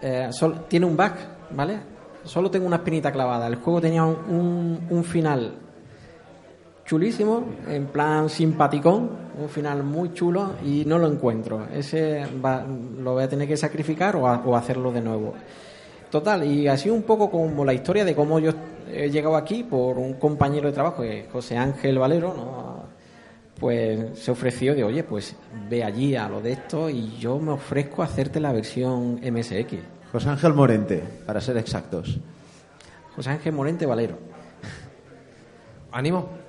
[0.00, 0.30] Eh,
[0.68, 1.12] tiene un bug
[1.50, 1.80] ¿vale?
[2.24, 3.46] Solo tengo una espinita clavada.
[3.48, 5.54] El juego tenía un, un, final
[6.86, 11.66] chulísimo, en plan simpaticón, un final muy chulo y no lo encuentro.
[11.72, 12.26] Ese
[12.98, 15.34] lo voy a tener que sacrificar o, hacerlo de nuevo.
[16.10, 18.52] Total, y así un poco como la historia de cómo yo
[18.92, 22.84] he llegado aquí por un compañero de trabajo, José Ángel Valero, ¿no?
[23.58, 25.34] pues se ofreció de, oye, pues
[25.68, 29.76] ve allí a lo de esto y yo me ofrezco a hacerte la versión MSX.
[30.12, 32.18] José Ángel Morente, para ser exactos.
[33.16, 34.18] José Ángel Morente Valero.
[35.92, 36.43] ¿Ánimo?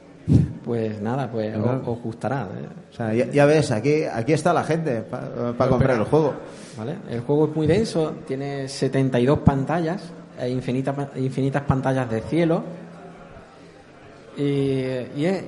[0.64, 2.44] Pues nada, pues os, gustará.
[2.44, 2.68] ¿eh?
[2.92, 6.34] O sea, ya, ves, aquí, aquí está la gente para comprar el juego.
[6.78, 6.96] ¿Vale?
[7.10, 10.02] El juego es muy denso, tiene 72 pantallas,
[10.40, 12.64] e infinitas, infinitas pantallas de cielo.
[14.38, 14.82] Y,
[15.16, 15.44] y, es,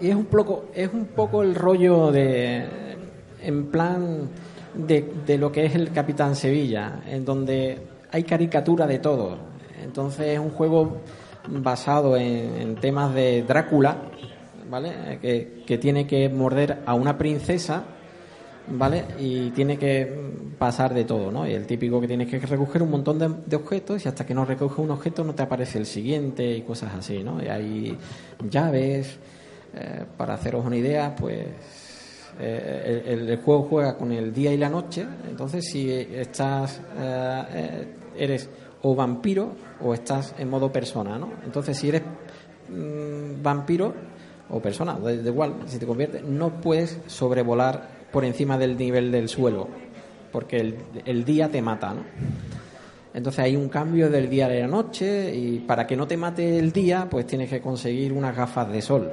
[0.00, 2.64] y, es, un poco, es un poco el rollo de.
[3.42, 4.28] En plan
[4.74, 7.78] de, lo que es el Capitán Sevilla, en donde
[8.10, 9.36] hay caricatura de todo.
[9.82, 10.98] Entonces es un juego
[11.48, 13.96] basado en, temas de Drácula,
[14.68, 15.18] ¿vale?
[15.20, 17.84] Que, tiene que morder a una princesa,
[18.68, 19.04] ¿vale?
[19.18, 21.46] Y tiene que pasar de todo, ¿no?
[21.46, 24.44] Y el típico que tienes que recoger un montón de, objetos y hasta que no
[24.44, 27.42] recoges un objeto no te aparece el siguiente y cosas así, ¿no?
[27.42, 27.98] Y hay
[28.48, 29.18] llaves,
[29.74, 31.46] eh, para haceros una idea, pues
[32.38, 37.86] eh, el, juego juega con el día y la noche, entonces si estás, eh, eh,
[38.16, 38.48] eres
[38.82, 41.30] o vampiro o estás en modo persona, ¿no?
[41.44, 42.02] Entonces si eres
[42.68, 43.94] mm, vampiro
[44.48, 49.28] o persona, da, igual, si te conviertes, no puedes sobrevolar por encima del nivel del
[49.28, 49.68] suelo,
[50.32, 52.04] porque el, el día te mata, ¿no?
[53.12, 56.58] Entonces hay un cambio del día a la noche y para que no te mate
[56.58, 59.10] el día, pues tienes que conseguir unas gafas de sol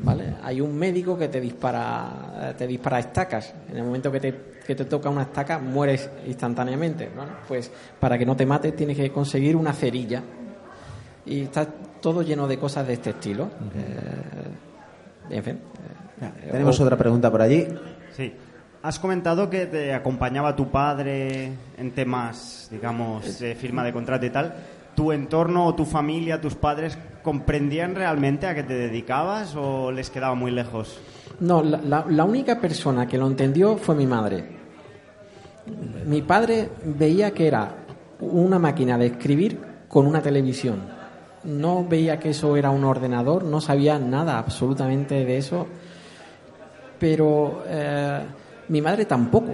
[0.00, 0.34] ¿vale?
[0.42, 3.54] Hay un médico que te dispara, te dispara estacas.
[3.70, 7.08] En el momento que te, que te toca una estaca, mueres instantáneamente.
[7.48, 10.22] Pues para que no te mates tienes que conseguir una cerilla.
[11.26, 13.48] Y está todo lleno de cosas de este estilo.
[13.74, 15.58] Eh, en fin.
[16.20, 17.66] Eh, tenemos otra pregunta por allí.
[18.14, 18.32] Sí.
[18.82, 24.30] Has comentado que te acompañaba tu padre en temas, digamos, de firma de contrato y
[24.30, 24.54] tal
[24.94, 30.10] tu entorno o tu familia, tus padres, comprendían realmente a qué te dedicabas o les
[30.10, 31.00] quedaba muy lejos?
[31.40, 34.44] No, la, única persona que lo entendió fue mi madre.
[36.06, 37.74] Mi padre veía que era
[38.20, 40.82] una máquina de escribir con una televisión.
[41.44, 45.66] No veía que eso era un ordenador, no sabía nada absolutamente de eso.
[46.98, 48.20] Pero eh,
[48.68, 49.52] mi madre tampoco.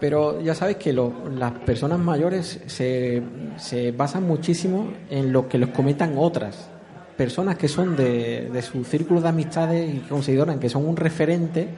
[0.00, 3.22] Pero ya sabes que las personas mayores se,
[3.56, 6.68] se, basan muchísimo en lo que les comentan otras
[7.16, 11.68] personas que son de, de su círculo de amistades y consideran que son un referente,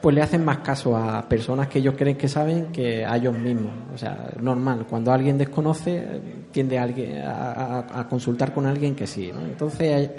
[0.00, 3.36] pues le hacen más caso a personas que ellos creen que saben que a ellos
[3.36, 3.72] mismos.
[3.92, 6.06] O sea, normal, cuando alguien desconoce,
[6.52, 9.30] tiende a, a, consultar con alguien que sí.
[9.30, 10.10] Entonces,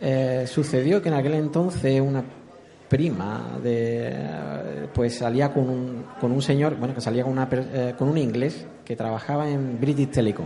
[0.00, 2.24] eh, sucedió que en aquel entonces una
[2.92, 7.94] prima de pues salía con un, con un señor bueno que salía con una eh,
[7.96, 10.44] con un inglés que trabajaba en British Telecom.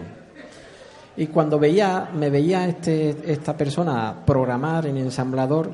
[1.16, 5.72] Y cuando veía me veía este esta persona programar en ensamblador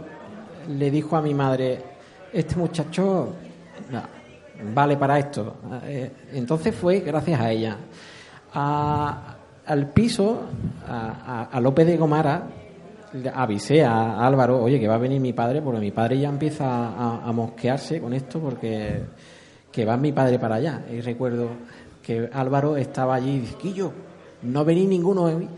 [0.66, 1.79] le dijo a mi madre
[2.33, 3.35] este muchacho
[4.75, 7.77] vale para esto eh, entonces fue gracias a ella.
[8.55, 10.41] Al piso
[10.89, 12.62] a, a López de Gomara
[13.35, 17.25] avisé a Álvaro, oye, que va a venir mi padre, porque mi padre ya empieza
[17.25, 19.03] a, mosquearse con esto, porque
[19.71, 20.83] que va mi padre para allá.
[20.91, 21.49] Y recuerdo
[22.03, 23.93] que Álvaro estaba allí y dice, Quillo,
[24.43, 25.49] no venís ninguno, eh,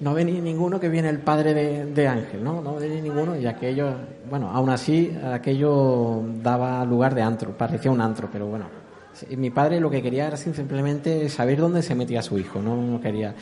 [0.00, 2.60] no venís ninguno que viene el padre de, Ángel, ¿no?
[2.60, 3.94] No venís ninguno, y aquello,
[4.28, 8.66] bueno, aún así, aquello daba lugar de antro, parecía un antro, pero bueno.
[9.36, 13.00] Mi padre lo que quería era simplemente saber dónde se metía su hijo, no, no
[13.00, 13.32] quería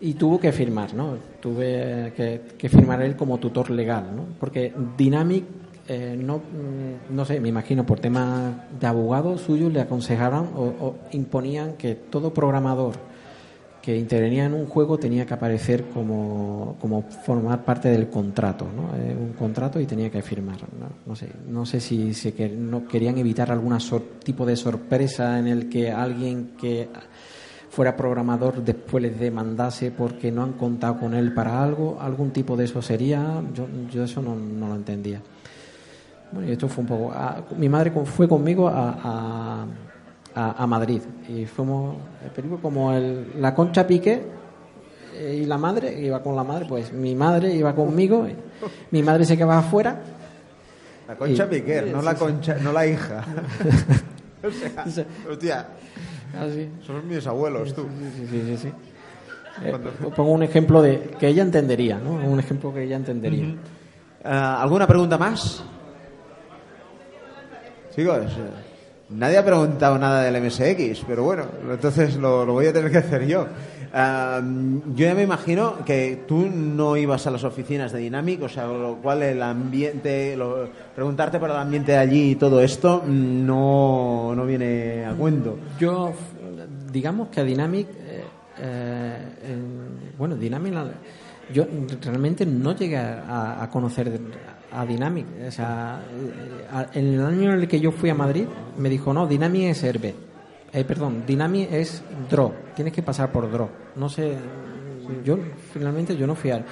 [0.00, 1.16] y tuvo que firmar, ¿no?
[1.40, 4.24] Tuve que, firmar él como tutor legal, ¿no?
[4.38, 5.44] Porque Dynamic,
[5.88, 10.96] eh, no, mm, no sé, me imagino por tema de abogado suyo le aconsejaban o,
[11.12, 12.94] imponían que todo programador
[13.80, 18.96] que intervenía en un juego tenía que aparecer como, como formar parte del contrato, ¿no?
[18.98, 20.56] Eh, un contrato y tenía que firmar.
[21.06, 23.78] No, sé, no sé si se que, no querían evitar algún
[24.24, 26.88] tipo de sorpresa en el que alguien que
[27.70, 32.56] fuera programador después les demandase porque no han contado con él para algo, algún tipo
[32.56, 35.20] de eso sería, yo, yo eso no, no lo entendía.
[36.32, 37.14] Bueno, y esto fue un poco.
[37.56, 39.64] mi madre fue conmigo a,
[40.34, 41.96] a, Madrid y fuimos,
[42.60, 44.22] como el, la concha pique
[45.14, 48.26] eh, y la madre, iba con la madre, pues mi madre iba conmigo,
[48.90, 49.98] mi madre se quedaba afuera.
[51.08, 53.24] La concha pique no la concha, no la hija.
[55.30, 55.66] hostia.
[56.34, 56.46] Ah,
[56.86, 57.86] Son mis abuelos, tú.
[58.30, 58.72] Sí, sí, sí.
[59.64, 59.74] Eh,
[60.14, 62.12] pongo un ejemplo de que ella entendería, ¿no?
[62.12, 63.54] Un ejemplo que ella entendería.
[64.24, 65.64] Ah, ¿Alguna pregunta más?
[67.94, 68.26] Chicos,
[69.08, 73.26] nadie ha preguntado nada del MSX, pero bueno, entonces lo, voy a tener que hacer
[73.26, 73.46] yo.
[73.96, 78.66] Yo ya me imagino que tú no ibas a las oficinas de Dynamic, o sea,
[78.66, 80.36] lo cual el ambiente,
[80.94, 85.58] preguntarte por el ambiente de allí y todo esto no, no viene a cuento.
[85.80, 86.12] Yo,
[86.92, 88.22] digamos que a Dynamic, eh,
[88.58, 89.56] eh,
[90.18, 90.74] bueno, Dynamic,
[91.54, 91.66] yo
[92.02, 94.20] realmente no llegué a, conocer
[94.72, 95.26] a Dynamic.
[95.48, 96.02] O sea,
[96.92, 98.44] en el año en el que yo fui a Madrid,
[98.76, 100.25] me dijo, no, Dynamic es Herbe.
[100.76, 102.52] Eh, perdón, Dynamic es Draw.
[102.74, 103.68] Tienes que pasar por Draw.
[103.96, 104.36] No sé,
[105.24, 105.38] yo
[105.72, 106.62] finalmente yo no fui a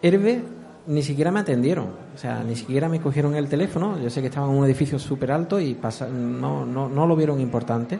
[0.00, 0.40] Herbe
[0.86, 3.98] ni siquiera me atendieron, o sea, ni siquiera me cogieron el teléfono.
[4.00, 5.76] Yo sé que estaba en un edificio súper alto y
[6.12, 7.98] no, no, no lo vieron importante.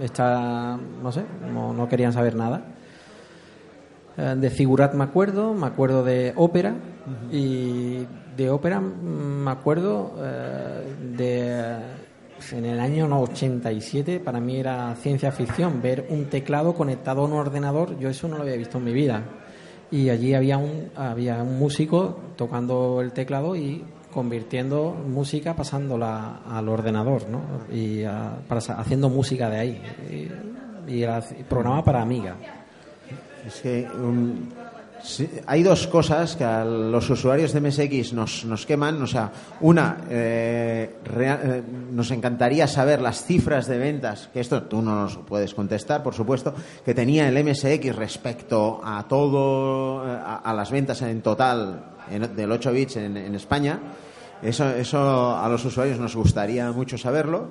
[0.00, 1.22] Está, no sé,
[1.52, 2.62] no, no querían saber nada.
[4.16, 6.74] Eh, de Figurat me acuerdo, me acuerdo de ópera
[7.30, 12.07] y de ópera mm, me acuerdo eh, de
[12.52, 17.32] en el año 87 para mí era ciencia ficción ver un teclado conectado a un
[17.32, 17.98] ordenador.
[17.98, 19.22] Yo eso no lo había visto en mi vida.
[19.90, 26.68] Y allí había un había un músico tocando el teclado y convirtiendo música pasándola al
[26.68, 27.42] ordenador ¿no?
[27.72, 29.82] y haciendo música de ahí.
[30.86, 31.06] Y, y,
[31.48, 32.36] programa para Amiga.
[33.46, 33.86] Es que
[35.46, 39.00] hay dos cosas que a los usuarios de MSX nos, nos queman.
[39.02, 39.30] O sea,
[39.60, 45.16] una, eh, eh, nos encantaría saber las cifras de ventas, que esto tú no nos
[45.18, 51.02] puedes contestar, por supuesto, que tenía el MSX respecto a todo, eh, a, las ventas
[51.02, 51.94] en total
[52.34, 53.78] del 8 bits en, en España.
[54.42, 57.50] Eso, eso a los usuarios nos gustaría mucho saberlo.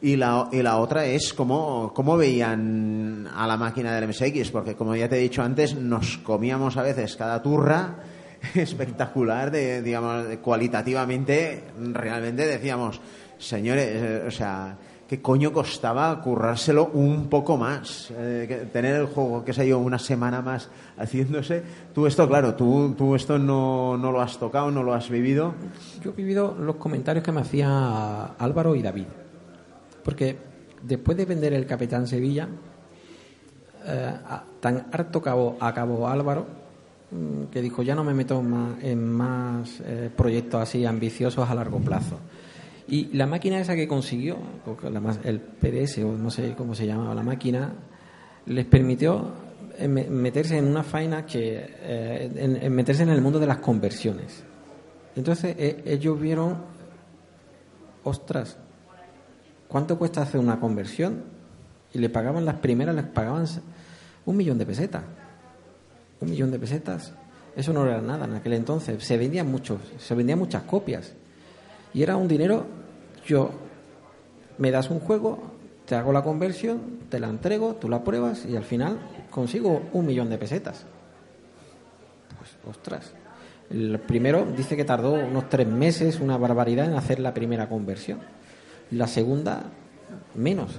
[0.00, 4.76] Y la, y la otra es cómo, cómo veían a la máquina del MSX, porque
[4.76, 7.96] como ya te he dicho antes, nos comíamos a veces cada turra
[8.54, 13.00] espectacular, de, digamos, cualitativamente, realmente decíamos,
[13.38, 14.76] señores, eh, o sea,
[15.08, 18.12] ¿qué coño costaba currárselo un poco más?
[18.16, 21.62] Eh, tener el juego, que sé yo, una semana más haciéndose.
[21.92, 25.54] Tú esto, claro, tú, tú esto no, no lo has tocado, no lo has vivido.
[26.02, 29.06] Yo he vivido los comentarios que me hacía Álvaro y David.
[30.08, 30.38] Porque
[30.84, 32.48] después de vender el Capitán Sevilla,
[33.84, 34.12] eh,
[34.58, 35.18] tan harto
[35.60, 36.46] acabó, Álvaro
[37.10, 41.54] mm, que dijo ya no me meto más, en más eh, proyectos así ambiciosos a
[41.54, 42.18] largo plazo.
[42.86, 44.38] Y la máquina esa que consiguió,
[45.24, 47.70] el PDS o no sé cómo se llamaba la máquina,
[48.46, 49.30] les permitió
[49.76, 51.66] eh, meterse en una faena que
[52.34, 54.42] en, meterse en el mundo de las conversiones.
[55.16, 55.54] Entonces
[55.84, 56.56] ellos vieron,
[58.04, 58.56] ostras,
[59.68, 61.22] ¿Cuánto cuesta hacer una conversión?
[61.92, 63.46] Y le pagaban las primeras, les pagaban
[64.24, 65.02] un millón de pesetas.
[66.20, 67.12] Un millón de pesetas.
[67.54, 69.04] Eso no era nada en aquel entonces.
[69.04, 71.12] Se vendían muchos, se vendían muchas copias.
[71.92, 72.66] Y era un dinero,
[73.26, 73.50] yo
[74.56, 75.38] me das un juego,
[75.84, 78.98] te hago la conversión, te la entrego, tú la pruebas y al final
[79.30, 80.86] consigo un millón de pesetas.
[82.38, 83.12] Pues, ostras.
[83.70, 88.18] El primero dice que tardó unos tres meses, una barbaridad, en hacer la primera conversión
[88.90, 89.64] la segunda
[90.34, 90.72] menos.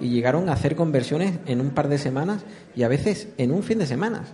[0.00, 3.62] Y llegaron a hacer conversiones en un par de semanas y a veces en un
[3.62, 4.24] fin de semana.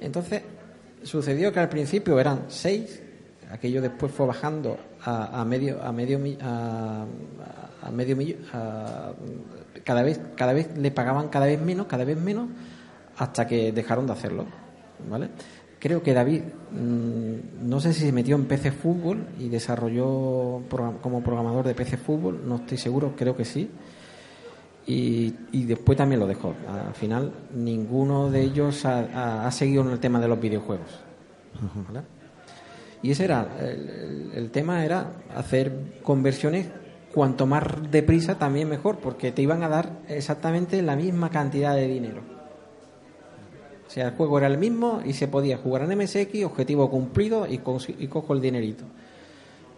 [0.00, 0.42] Entonces,
[1.02, 3.02] sucedió que al principio eran seis,
[3.50, 7.04] aquello después fue bajando a, medio a medio a,
[7.82, 8.16] a medio
[9.84, 12.48] cada vez cada vez le pagaban cada vez menos cada vez menos
[13.16, 14.46] hasta que dejaron de hacerlo
[15.08, 15.28] vale
[15.80, 20.62] Creo que David, mm, no sé si se metió en PC Fútbol y desarrolló
[21.00, 23.70] como programador de PC Fútbol, no estoy seguro, creo que sí.
[24.86, 25.32] Y,
[25.64, 26.54] después también lo dejó.
[26.68, 31.00] Al final, ninguno de ellos ha, seguido en el tema de los videojuegos.
[33.02, 33.46] Y ese era,
[34.34, 35.72] el, tema era hacer
[36.02, 36.66] conversiones
[37.14, 41.86] cuanto más deprisa también mejor, porque te iban a dar exactamente la misma cantidad de
[41.86, 42.39] dinero.
[43.90, 47.44] O sea, el juego era el mismo y se podía jugar en MSX, objetivo cumplido
[47.44, 48.84] y, cojo el dinerito.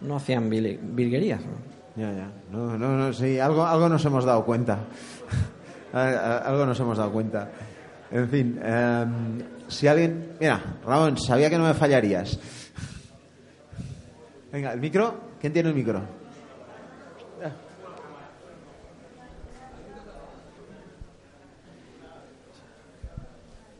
[0.02, 1.40] No hacían virguerías.
[1.96, 2.30] Ya, ya.
[2.50, 4.80] No, no, no, sí, algo, algo nos hemos dado cuenta.
[5.94, 7.52] algo nos hemos dado cuenta.
[8.10, 9.38] En fin, em,
[9.68, 10.32] si alguien.
[10.38, 12.38] Mira, Ramón, sabía que no me fallarías.
[14.52, 15.32] Venga, el micro.
[15.40, 16.02] ¿Quién tiene el micro?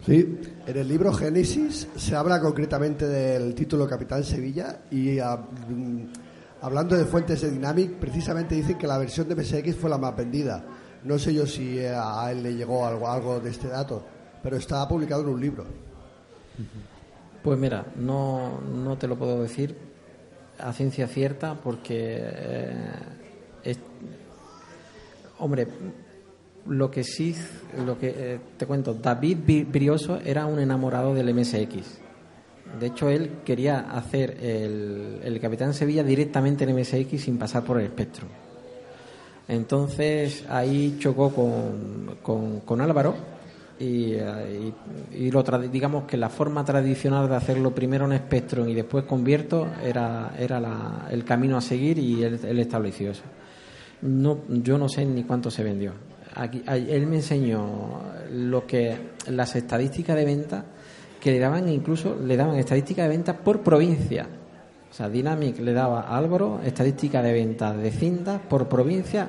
[0.05, 0.37] Sí,
[0.67, 6.05] en el libro Génesis se habla concretamente del título Capitán Sevilla y ah, mm,
[6.61, 10.17] hablando de fuentes de Dynamic, precisamente dicen que la versión de MSX fue la más
[10.17, 10.65] vendida.
[11.05, 14.05] No sé yo si a él le llegó algo, algo de este dato,
[14.43, 15.65] pero está publicado en un libro.
[17.43, 19.77] Pues mira, no, no te lo puedo decir
[20.59, 22.19] a ciencia cierta porque,
[23.65, 23.77] eh,
[25.39, 25.67] hombre,
[26.67, 27.35] lo que sí,
[27.85, 32.01] lo que eh, te cuento, David Brioso era un enamorado del MSX.
[32.79, 37.87] De hecho, él quería hacer el, Capitán Sevilla directamente en MSX sin pasar por el
[37.87, 38.27] espectro.
[39.49, 43.15] Entonces ahí chocó con, con, Álvaro
[43.79, 44.15] y,
[45.13, 49.67] y, lo digamos que la forma tradicional de hacerlo primero en Spectrum y después convierto
[49.85, 53.25] era, era el camino a seguir y él, él estableció eso.
[54.01, 55.93] No, yo no sé ni cuánto se vendió
[56.67, 58.97] él me enseñó lo que
[59.29, 60.65] las estadísticas de venta
[61.21, 64.27] que le daban incluso le daban estadísticas de venta por provincia.
[64.91, 69.29] O sea, Dynamic le daba a Álvaro estadística de venta de cintas por provincia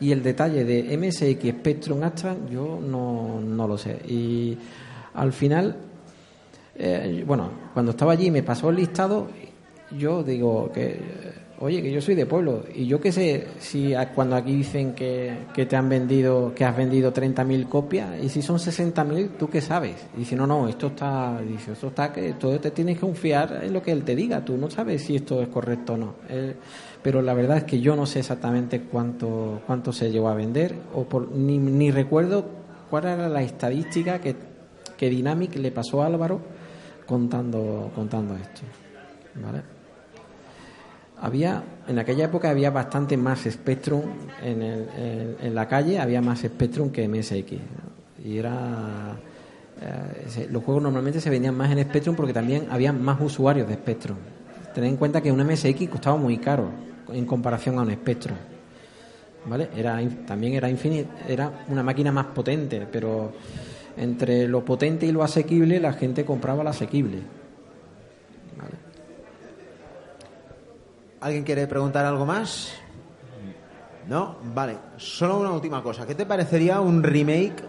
[0.00, 3.98] y el detalle de MSX Spectrum Astra yo no, no lo sé.
[4.06, 4.58] Y
[5.14, 5.76] al final,
[6.74, 9.28] eh, bueno, cuando estaba allí me pasó el listado,
[9.96, 11.00] yo digo que
[11.60, 15.46] oye, que yo soy de pueblo y yo qué sé si cuando aquí dicen que,
[15.54, 19.60] que te han vendido, que has vendido 30.000 copias y si son 60.000, ¿tú qué
[19.60, 20.06] sabes?
[20.16, 23.60] Y dice, no, no, esto está, dice, esto está, que todo te tienes que confiar
[23.62, 26.14] en lo que él te diga, tú no sabes si esto es correcto o no.
[27.02, 30.74] pero la verdad es que yo no sé exactamente cuánto, cuánto se llegó a vender
[30.94, 32.44] o por, ni, ni recuerdo
[32.90, 34.36] cuál era la estadística que,
[34.96, 36.40] que Dynamic le pasó a Álvaro
[37.06, 38.62] contando, contando esto.
[39.34, 39.75] ¿Vale?
[41.20, 44.02] Había en aquella época había bastante más Spectrum
[44.42, 47.52] en, en, la calle, había más Spectrum que MSX.
[48.24, 49.16] Y era.
[49.80, 53.74] Eh, los juegos normalmente se vendían más en Spectrum porque también había más usuarios de
[53.74, 54.16] Spectrum.
[54.74, 56.70] Tened en cuenta que un MSX costaba muy caro
[57.12, 58.36] en comparación a un Spectrum.
[59.46, 59.68] ¿Vale?
[59.76, 63.32] Era, también era infinito, era una máquina más potente, pero
[63.96, 67.18] entre lo potente y lo asequible la gente compraba lo asequible.
[71.20, 72.72] ¿Alguien quiere preguntar algo más?
[74.08, 74.36] ¿No?
[74.54, 74.76] Vale.
[74.96, 76.06] Solo una última cosa.
[76.06, 77.62] ¿Qué te parecería un remake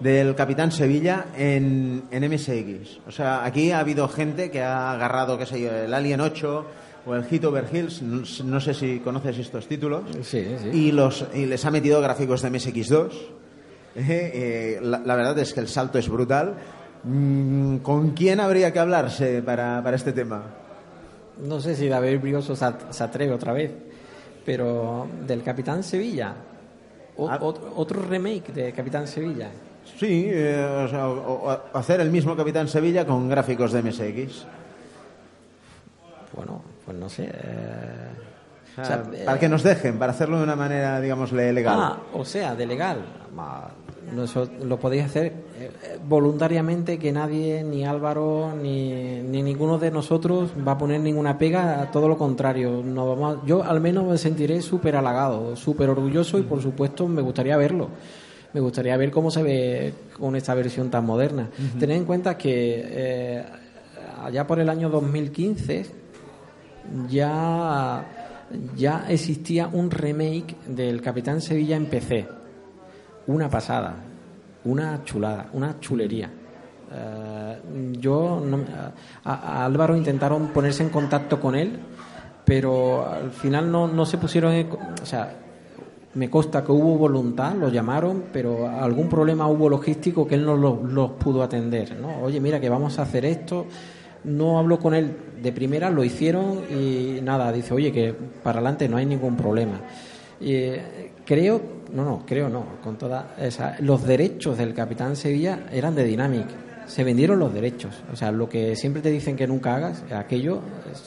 [0.00, 3.06] del Capitán Sevilla en, en MSX?
[3.06, 6.66] O sea, aquí ha habido gente que ha agarrado, qué sé yo, el Alien 8
[7.06, 10.68] o el Hit Over Hills, no, sé si conoces estos títulos, sí, sí.
[10.72, 13.10] Y, los, y les ha metido gráficos de MSX2.
[13.96, 16.54] Eh, eh, la, verdad es que el salto es brutal.
[17.02, 20.44] Mm, ¿Con quién habría que hablarse para, para este tema?
[21.42, 23.70] No sé si David Brioso se atreve otra vez,
[24.44, 26.34] pero del Capitán Sevilla,
[27.18, 27.38] ah.
[27.40, 29.50] otro, remake de Capitán Sevilla.
[29.98, 30.88] Sí, eh,
[31.72, 34.46] hacer el mismo Capitán Sevilla con gráficos de MSX.
[36.34, 37.30] Bueno, pues no sé.
[37.32, 41.78] Eh, para que nos dejen, para hacerlo de una manera, digamos, legal.
[41.80, 43.02] Ah, o sea, de legal
[44.64, 50.72] lo podéis hacer eh, voluntariamente que nadie, ni Álvaro, ni, ni, ninguno de nosotros va
[50.72, 52.82] a poner ninguna pega, todo lo contrario.
[52.84, 57.22] No vamos, yo al menos me sentiré súper halagado, súper orgulloso y por supuesto me
[57.22, 57.88] gustaría verlo.
[58.52, 61.50] Me gustaría ver cómo se ve con esta versión tan moderna.
[61.78, 63.44] Tened en cuenta que eh,
[64.22, 65.86] allá por el año 2015
[67.10, 68.06] ya,
[68.74, 72.37] ya existía un remake del Capitán Sevilla en PC
[73.28, 73.94] una pasada,
[74.64, 76.30] una chulada, una chulería.
[76.90, 77.58] Eh,
[78.00, 78.42] yo
[79.24, 81.78] a, Álvaro intentaron ponerse en contacto con él,
[82.44, 84.52] pero al final no, no se pusieron,
[85.02, 85.36] o sea,
[86.14, 90.56] me consta que hubo voluntad, lo llamaron, pero algún problema hubo logístico que él no
[90.56, 91.96] los pudo atender.
[92.00, 92.22] ¿no?
[92.22, 93.66] Oye, mira que vamos a hacer esto.
[94.24, 98.88] No habló con él de primera, lo hicieron y nada, dice, oye, que para adelante
[98.88, 99.80] no hay ningún problema.
[100.40, 101.60] Eh, creo,
[101.92, 106.46] no, no, creo no, con toda esa, los derechos del Capitán Sevilla eran de Dynamic.
[106.86, 107.94] se vendieron los derechos.
[108.12, 110.60] O sea, lo que siempre te dicen que nunca hagas, aquello,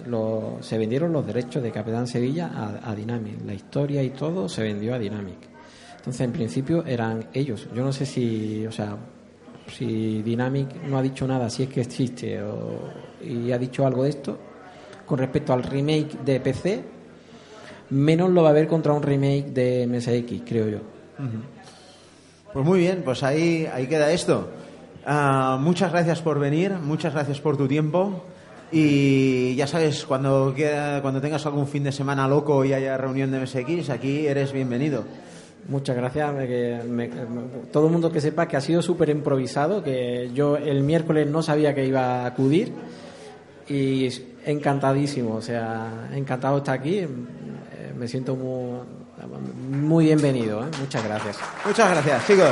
[0.07, 3.45] lo, se vendieron los derechos de Capitán Sevilla a, a, Dynamic.
[3.45, 5.37] La historia y todo se vendió a Dynamic.
[5.97, 7.67] Entonces, en principio, eran ellos.
[7.75, 8.97] Yo no sé si, o sea,
[9.67, 12.79] si Dynamic no ha dicho nada, si es que existe o,
[13.23, 14.37] y ha dicho algo de esto,
[15.05, 16.83] con respecto al remake de PC,
[17.91, 20.79] menos lo va a haber contra un remake de MSX, creo yo.
[22.51, 24.49] Pues muy bien, pues ahí, ahí queda esto.
[25.05, 28.23] Ah, muchas gracias por venir, muchas gracias por tu tiempo.
[28.71, 30.55] Y ya sabes, cuando,
[31.01, 35.03] cuando tengas algún fin de semana loco y haya reunión de MSX, aquí eres bienvenido.
[35.67, 36.33] Muchas gracias.
[37.71, 41.43] todo el mundo que sepa que ha sido súper improvisado, que yo el miércoles no
[41.43, 42.71] sabía que iba a acudir
[43.67, 44.07] y
[44.45, 47.05] encantadísimo, o sea, encantado de estar aquí.
[48.01, 48.79] Me siento muy,
[49.69, 50.63] muy bienvenido.
[50.63, 50.71] ¿eh?
[50.79, 51.37] Muchas gracias.
[51.63, 52.49] Muchas gracias, chicos.